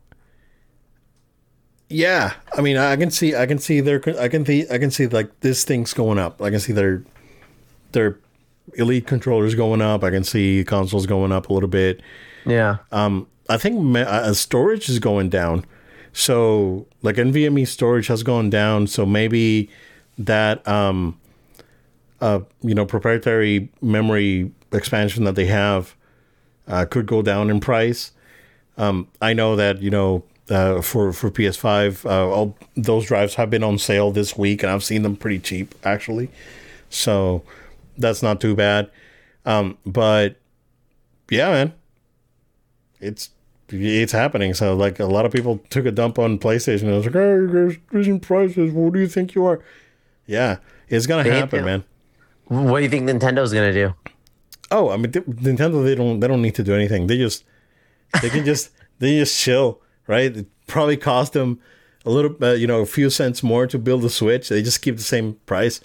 [1.91, 4.91] Yeah, I mean, I can see, I can see their, I can see, I can
[4.91, 6.43] see like this thing's going up.
[6.43, 7.03] I can see their,
[7.93, 8.19] their
[8.75, 10.05] elite controllers going up.
[10.05, 12.03] I can see consoles going up a little bit.
[12.45, 12.79] Yeah.
[12.93, 15.65] Um, I think ma- uh, storage is going down.
[16.19, 18.89] So like NVMe storage has gone down.
[18.89, 19.71] So maybe
[20.19, 21.17] that um,
[22.21, 25.95] uh, you know proprietary memory expansion that they have
[26.67, 28.11] uh, could go down in price.
[28.77, 33.49] Um, I know that you know uh, for for PS5, uh, all those drives have
[33.49, 36.31] been on sale this week, and I've seen them pretty cheap actually.
[36.91, 37.45] So
[37.97, 38.91] that's not too bad.
[39.47, 40.35] Um, but
[41.31, 41.75] yeah, man,
[42.99, 43.31] it's
[43.71, 44.55] it's happening.
[44.55, 46.85] So like a lot of people took a dump on PlayStation.
[46.85, 48.73] and was like, "Oh, guys raising prices.
[48.73, 49.61] What do you think you are?"
[50.27, 50.59] Yeah,
[50.89, 51.85] it's gonna They- happen, man.
[52.47, 53.95] What do you think Nintendo's going to do?
[54.71, 57.07] Oh, I mean, th- Nintendo they don't they don't need to do anything.
[57.07, 57.45] They just
[58.23, 60.35] they can just they just chill, right?
[60.35, 61.59] It probably cost them
[62.07, 64.49] a little, uh, you know, a few cents more to build a Switch.
[64.49, 65.81] They just keep the same price.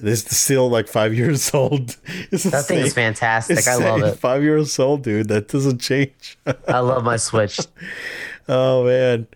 [0.00, 1.96] This is still like five years old.
[2.30, 3.58] It's That thing is fantastic.
[3.58, 4.16] it's I love it.
[4.18, 5.28] Five years old, dude.
[5.28, 6.38] That doesn't change.
[6.66, 7.60] I love my Switch.
[8.48, 9.26] oh man,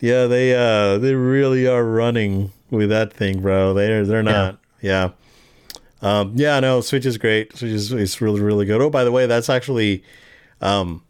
[0.00, 3.74] yeah, they uh they really are running with that thing, bro.
[3.74, 4.58] They're they're not.
[4.80, 5.10] Yeah.
[6.02, 7.56] Um, yeah, no, Switch is great.
[7.56, 8.80] Switch is, is really, really good.
[8.80, 10.02] Oh, by the way, that's actually
[10.62, 11.02] um,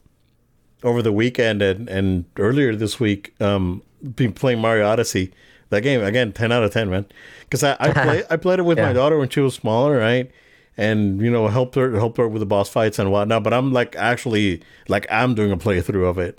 [0.82, 3.82] over the weekend and, and earlier this week, um,
[4.16, 5.32] been playing Mario Odyssey.
[5.70, 7.06] That game again, ten out of ten, man.
[7.44, 10.30] Because I I, play, I played it with my daughter when she was smaller, right?
[10.76, 13.42] And you know, helped her helped her with the boss fights and whatnot.
[13.42, 16.38] But I'm like actually like I'm doing a playthrough of it,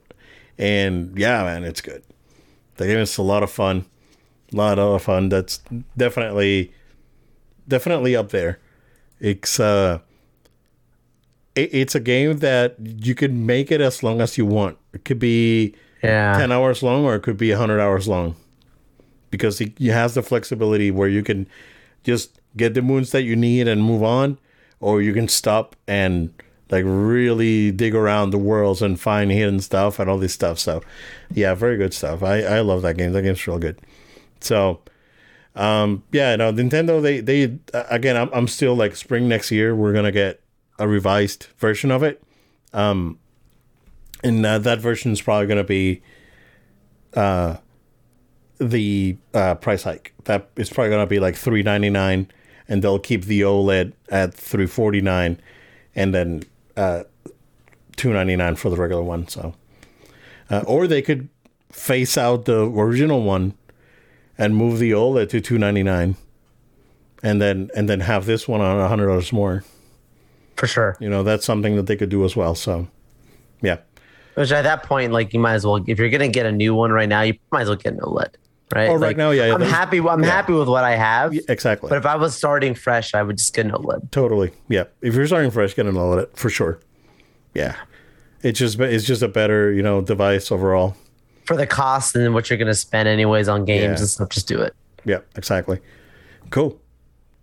[0.58, 2.04] and yeah, man, it's good.
[2.78, 3.86] The game is a lot of fun,
[4.52, 5.30] a lot of fun.
[5.30, 5.60] That's
[5.96, 6.74] definitely
[7.68, 8.60] definitely up there.
[9.20, 10.00] It's uh,
[11.56, 14.78] it, it's a game that you can make it as long as you want.
[14.94, 16.38] It could be Yeah.
[16.38, 18.36] ten hours long, or it could be hundred hours long,
[19.32, 21.48] because it, it has the flexibility where you can
[22.04, 24.38] just get the moons that you need and move on,
[24.80, 26.32] or you can stop and
[26.70, 30.60] like really dig around the worlds and find hidden stuff and all this stuff.
[30.60, 30.82] So,
[31.34, 32.22] yeah, very good stuff.
[32.24, 33.14] I I love that game.
[33.14, 33.80] That game's real good.
[34.40, 34.82] So,
[35.56, 37.02] um, yeah, no, Nintendo.
[37.02, 38.18] They they again.
[38.18, 39.76] I'm I'm still like spring next year.
[39.76, 40.42] We're gonna get
[40.80, 42.24] a revised version of it.
[42.74, 43.20] Um,
[44.24, 46.02] and uh, that version is probably gonna be
[47.14, 47.58] uh
[48.62, 50.14] the uh, price hike.
[50.26, 52.28] That is probably gonna be like three ninety nine,
[52.68, 55.40] and they'll keep the OLED at three forty nine,
[55.96, 56.44] and then
[56.78, 57.04] uh,
[57.98, 59.28] two ninety nine for the regular one.
[59.28, 59.56] So,
[60.50, 61.28] uh, or they could
[61.72, 63.56] face out the original one
[64.38, 66.16] and move the OLED to two ninety nine,
[67.24, 69.64] and then and then have this one on hundred dollars more.
[70.56, 70.96] For sure.
[71.00, 72.54] You know, that's something that they could do as well.
[72.54, 72.88] So,
[73.64, 73.78] yeah.
[74.36, 76.76] Which at that point, like you might as well, if you're gonna get a new
[76.76, 78.36] one right now, you might as well get an OLED,
[78.74, 78.90] right?
[78.90, 80.00] Oh, right Like, now, yeah, yeah, I'm happy.
[80.00, 80.30] I'm yeah.
[80.30, 81.34] happy with what I have.
[81.50, 81.90] Exactly.
[81.90, 84.12] But if I was starting fresh, I would just get an OLED.
[84.12, 84.52] Totally.
[84.68, 84.86] Yeah.
[85.02, 86.80] If you're starting fresh, get an OLED for sure.
[87.54, 87.76] Yeah.
[88.44, 90.96] It's just it's just a better you know device overall.
[91.46, 93.90] For the cost and what you're gonna spend anyways on games Yeah.
[93.90, 94.74] and stuff, just do it.
[95.06, 95.20] Yeah.
[95.36, 95.80] Exactly.
[96.50, 96.80] Cool.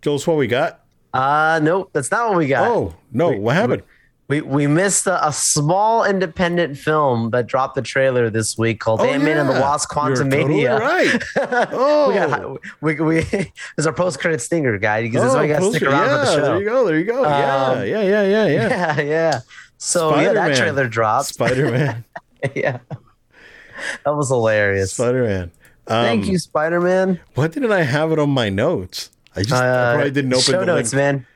[0.03, 0.85] Joel's what we got.
[1.12, 2.68] Uh nope, that's not what we got.
[2.68, 3.31] Oh no!
[3.33, 3.83] what happened?
[4.29, 9.01] We we missed a, a small independent film that dropped the trailer this week called
[9.01, 11.22] Ant Man and the Wasp: Oh, You're totally right.
[11.72, 13.20] Oh, we got we we
[13.76, 16.31] there's our post credit stinger guy because is why you gotta stick around yeah, for
[16.31, 16.43] the show.
[16.45, 16.85] There you go.
[16.87, 17.22] There you go.
[17.22, 18.68] yeah, Um, yeah, yeah, yeah, yeah.
[18.68, 19.01] Yeah,
[19.33, 19.41] yeah.
[19.79, 21.29] So yeah, that trailer dropped.
[21.29, 22.05] Spider Man.
[22.55, 22.81] yeah,
[24.05, 24.93] that was hilarious.
[24.93, 25.51] Spider Man.
[25.87, 27.18] Um, Thank you, Spider Man.
[27.35, 29.11] Why didn't I have it on my notes?
[29.35, 31.03] I just I probably didn't open Uh, show the notes, link.
[31.03, 31.26] man.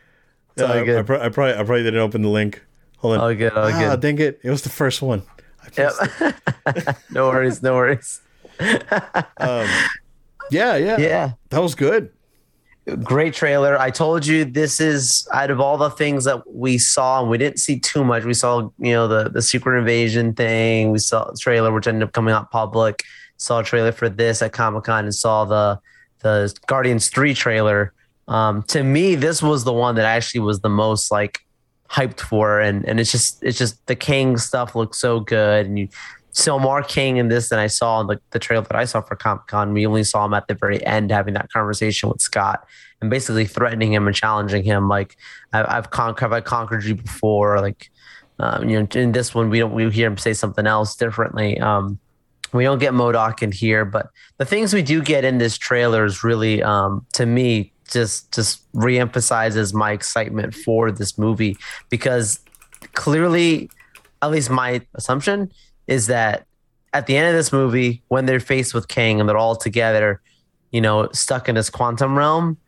[0.57, 2.63] It's Uh, I, I probably I probably didn't open the link.
[3.03, 3.21] Hold on.
[3.21, 4.01] All good, all ah, good.
[4.01, 4.41] dang it!
[4.43, 5.23] It was the first one.
[5.77, 5.93] Yep.
[7.11, 8.21] no worries, no worries.
[10.51, 11.33] Yeah, yeah, Yeah.
[11.51, 12.11] That was good.
[13.03, 13.79] great trailer.
[13.79, 17.39] I told you this is out of all the things that we saw, and we
[17.39, 18.25] didn't see too much.
[18.25, 20.91] We saw, you know, the the secret invasion thing.
[20.93, 23.03] We saw a trailer which ended up coming out public.
[23.37, 25.81] Saw a trailer for this at Comic Con, and saw the
[26.21, 27.93] the Guardians three trailer.
[28.29, 31.41] Um, to me, this was the one that actually was the most like
[31.93, 35.79] hyped for, and and it's just it's just the Kang stuff looks so good, and
[35.79, 35.89] you
[36.33, 39.03] saw more Kang in this than I saw in the, the trailer that I saw
[39.03, 39.75] for Comic Con.
[39.75, 42.67] We only saw him at the very end having that conversation with Scott
[43.01, 44.89] and basically threatening him and challenging him.
[44.89, 45.17] Like,
[45.53, 47.61] I, I've conquered, have I conquered you before?
[47.61, 47.91] Like,
[48.39, 51.61] um, you know, in this one, we don't we hear him say something else differently.
[51.61, 51.99] Um,
[52.53, 56.05] we don't get MODOK in here, but the things we do get in this trailer
[56.05, 61.57] is really, um, to me, just just reemphasizes my excitement for this movie
[61.91, 62.41] because
[62.95, 63.71] clearly,
[64.21, 65.53] at least my assumption
[65.87, 66.47] is that
[66.93, 70.21] at the end of this movie, when they're faced with Kang and they're all together,
[70.71, 72.59] you know, stuck in this quantum realm,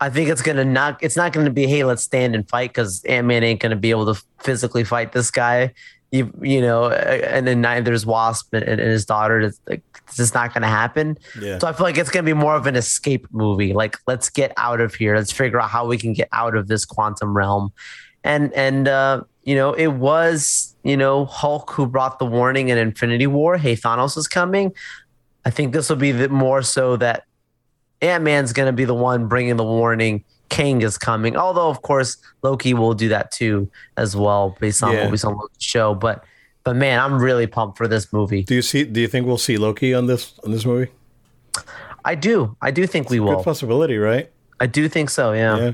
[0.00, 1.02] I think it's gonna not.
[1.02, 3.90] It's not gonna be, hey, let's stand and fight because Ant Man ain't gonna be
[3.90, 5.74] able to physically fight this guy.
[6.12, 9.40] You, you know, and then there's Wasp and, and his daughter.
[9.40, 11.16] It's, like, it's just not gonna happen.
[11.40, 11.58] Yeah.
[11.58, 13.72] So I feel like it's gonna be more of an escape movie.
[13.72, 15.14] Like, let's get out of here.
[15.16, 17.72] Let's figure out how we can get out of this quantum realm.
[18.24, 22.78] And and uh, you know, it was you know Hulk who brought the warning in
[22.78, 23.56] Infinity War.
[23.56, 24.72] Hey, Thanos is coming.
[25.44, 27.24] I think this will be the, more so that
[28.02, 30.24] Ant Man's gonna be the one bringing the warning.
[30.50, 31.36] Kang is coming.
[31.36, 35.02] Although, of course, Loki will do that too as well, based on Yeah.
[35.04, 35.94] what we saw on the show.
[35.94, 36.24] But
[36.64, 38.42] but man, I'm really pumped for this movie.
[38.42, 38.84] Do you see?
[38.84, 40.90] Do you think we'll see Loki on this on this movie?
[42.04, 42.56] I do.
[42.60, 43.42] I do think we Good will.
[43.44, 44.30] possibility, right?
[44.58, 45.32] I do think so.
[45.32, 45.56] Yeah.
[45.58, 45.72] Yeah,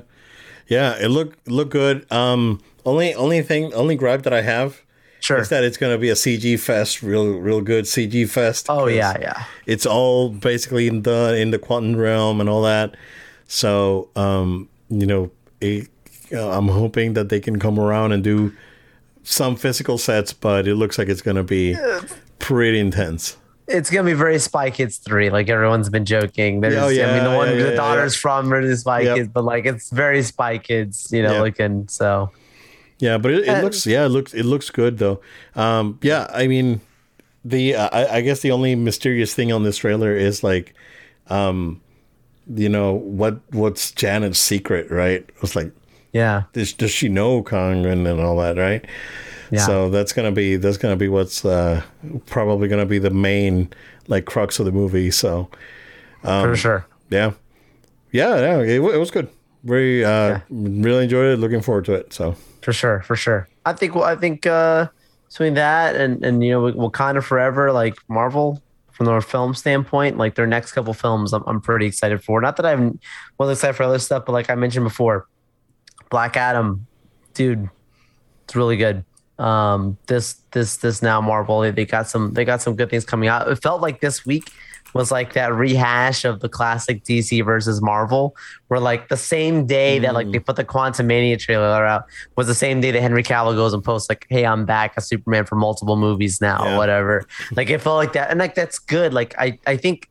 [0.68, 1.04] yeah.
[1.04, 2.10] It looked looked good.
[2.12, 4.80] Um, only only thing only gripe that I have
[5.20, 5.38] Sure.
[5.38, 8.66] is that it's gonna be a CG fest, real real good CG fest.
[8.68, 9.44] Oh yeah, yeah.
[9.66, 12.94] it's all basically in the in the quantum realm and all that.
[13.46, 15.30] So um, you know,
[15.60, 15.88] it,
[16.32, 18.52] uh, I'm hoping that they can come around and do
[19.22, 21.76] some physical sets, but it looks like it's gonna be
[22.38, 23.36] pretty intense.
[23.68, 25.30] It's gonna be very Spy Kids three.
[25.30, 26.60] Like everyone's been joking.
[26.60, 29.16] There's, Oh, yeah, I mean, the one yeah, the yeah, daughter's from really Spy Yep.
[29.16, 31.40] Kids, but like it's very Spy Kids, you know, Yeah.
[31.42, 31.88] looking.
[31.88, 32.30] So
[33.00, 35.20] Yeah, but it, it looks yeah, it looks it looks good though.
[35.56, 36.80] Um, yeah, I mean,
[37.44, 40.72] the uh, I, I guess the only mysterious thing on this trailer is like,
[41.28, 41.80] um,
[42.54, 45.28] you know what what's Janet's secret, right?
[45.42, 45.72] It's like
[46.12, 48.84] yeah, does, does she know Kang and, and all that, right?
[49.50, 49.60] Yeah.
[49.66, 51.82] So that's gonna be that's gonna be what's uh,
[52.26, 53.70] probably gonna be the main
[54.08, 55.10] like crux of the movie.
[55.10, 55.48] So
[56.24, 56.86] um, for sure.
[57.10, 57.32] yeah,
[58.12, 59.28] yeah, yeah, it, it was good.
[59.64, 60.40] Very uh, Yeah.
[60.50, 61.38] really enjoyed it.
[61.38, 62.12] Looking forward to it.
[62.12, 63.48] So For sure, for sure.
[63.64, 64.88] I think well, I think uh
[65.28, 68.62] between that and and you know Wakanda Forever, like Marvel
[68.96, 72.40] from their film standpoint, like their next couple films, I'm, I'm pretty excited for.
[72.40, 72.98] Not that I'm
[73.36, 75.26] well excited for other stuff, but like I mentioned before,
[76.08, 76.86] Black Adam,
[77.34, 77.68] dude,
[78.44, 79.04] It's really good.
[79.38, 83.04] Um, this this this now Marvel they, they got some they got some good things
[83.04, 83.46] coming out.
[83.48, 84.50] It felt like this week
[84.96, 88.36] was like that rehash of the classic DC versus Marvel,
[88.68, 90.02] where like the same day mm.
[90.02, 93.54] that like they put the Quantumania trailer out was the same day that Henry Cavill
[93.54, 96.76] goes and posts like, "Hey, I'm back as Superman for multiple movies now," yeah.
[96.76, 97.26] whatever.
[97.52, 99.12] like it felt like that, and like that's good.
[99.12, 100.08] Like I I think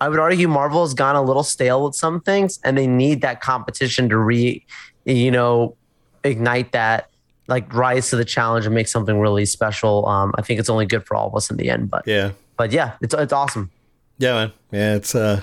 [0.00, 3.22] I would argue Marvel has gone a little stale with some things, and they need
[3.22, 4.64] that competition to re,
[5.04, 5.76] you know,
[6.24, 7.10] ignite that
[7.48, 10.06] like rise to the challenge and make something really special.
[10.06, 11.90] Um, I think it's only good for all of us in the end.
[11.90, 13.70] But yeah, but yeah, it's it's awesome.
[14.18, 14.52] Yeah, man.
[14.72, 15.42] Yeah, it's uh,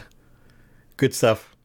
[0.97, 1.55] good stuff.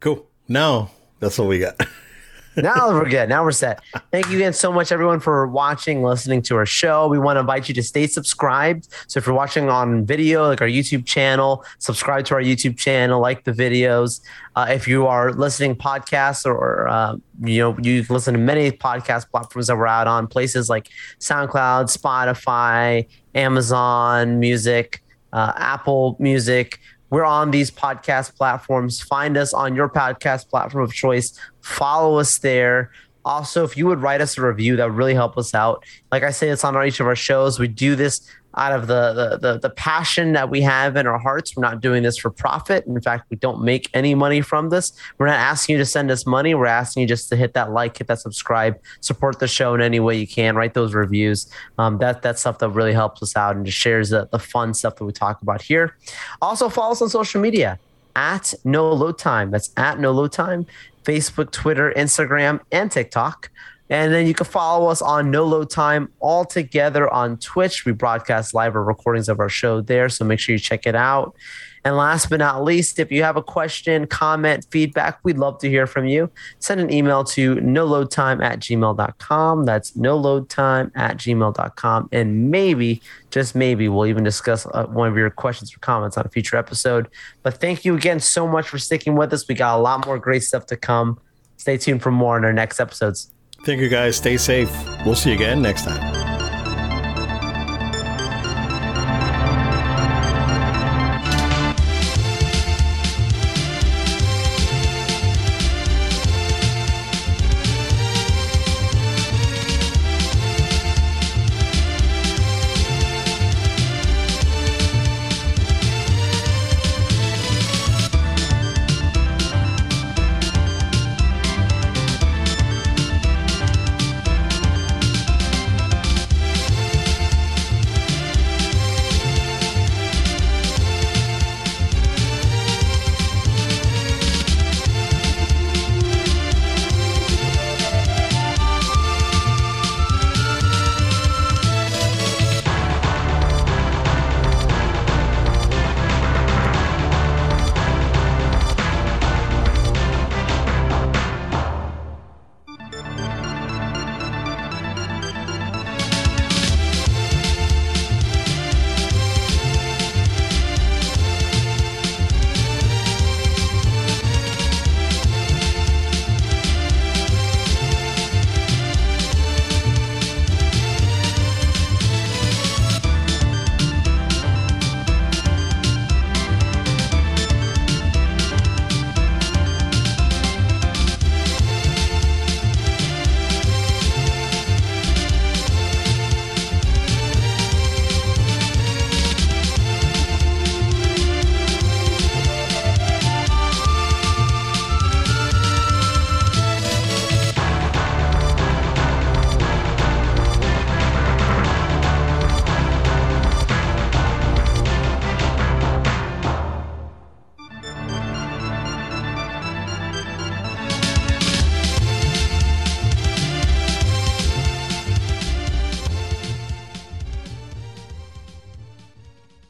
[0.00, 0.26] Cool.
[0.48, 1.80] Now that's what we got.
[2.56, 3.28] now we're good.
[3.28, 3.80] Now we're set.
[4.12, 7.08] Thank you again so much, everyone, for watching, listening to our show.
[7.08, 8.88] We want to invite you to stay subscribed.
[9.08, 13.20] So if you're watching on video, like our YouTube channel, subscribe to our YouTube channel,
[13.20, 14.20] like the videos.
[14.56, 19.30] Uh, if you are listening podcasts or uh, you know you listen to many podcast
[19.30, 25.02] platforms that we're out on, places like SoundCloud, Spotify, Amazon Music,
[25.34, 26.80] uh, Apple Music.
[27.10, 29.02] We're on these podcast platforms.
[29.02, 31.38] Find us on your podcast platform of choice.
[31.60, 32.90] Follow us there.
[33.24, 35.84] Also, if you would write us a review, that would really help us out.
[36.10, 37.58] Like I say, it's on our, each of our shows.
[37.58, 41.18] We do this out of the, the, the the passion that we have in our
[41.18, 41.56] hearts.
[41.56, 42.86] We're not doing this for profit.
[42.86, 44.92] In fact, we don't make any money from this.
[45.18, 46.54] We're not asking you to send us money.
[46.54, 49.80] We're asking you just to hit that like, hit that subscribe, support the show in
[49.80, 50.56] any way you can.
[50.56, 51.48] Write those reviews.
[51.78, 54.96] Um, that stuff that really helps us out and just shares the, the fun stuff
[54.96, 55.96] that we talk about here.
[56.40, 57.78] Also, follow us on social media
[58.16, 59.50] at No Load Time.
[59.50, 60.66] That's at No Load Time.
[61.04, 63.50] Facebook, Twitter, Instagram, and TikTok.
[63.94, 67.84] And then you can follow us on No Load Time all together on Twitch.
[67.84, 70.08] We broadcast live or recordings of our show there.
[70.08, 71.36] So make sure you check it out.
[71.84, 75.68] And last but not least, if you have a question, comment, feedback, we'd love to
[75.68, 76.28] hear from you.
[76.58, 79.64] Send an email to noloadtime at gmail.com.
[79.64, 82.08] That's noloadtime at gmail.com.
[82.10, 86.26] And maybe, just maybe, we'll even discuss uh, one of your questions or comments on
[86.26, 87.06] a future episode.
[87.44, 89.46] But thank you again so much for sticking with us.
[89.46, 91.20] We got a lot more great stuff to come.
[91.58, 93.30] Stay tuned for more in our next episodes.
[93.64, 94.16] Thank you guys.
[94.16, 94.70] Stay safe.
[95.04, 96.33] We'll see you again next time.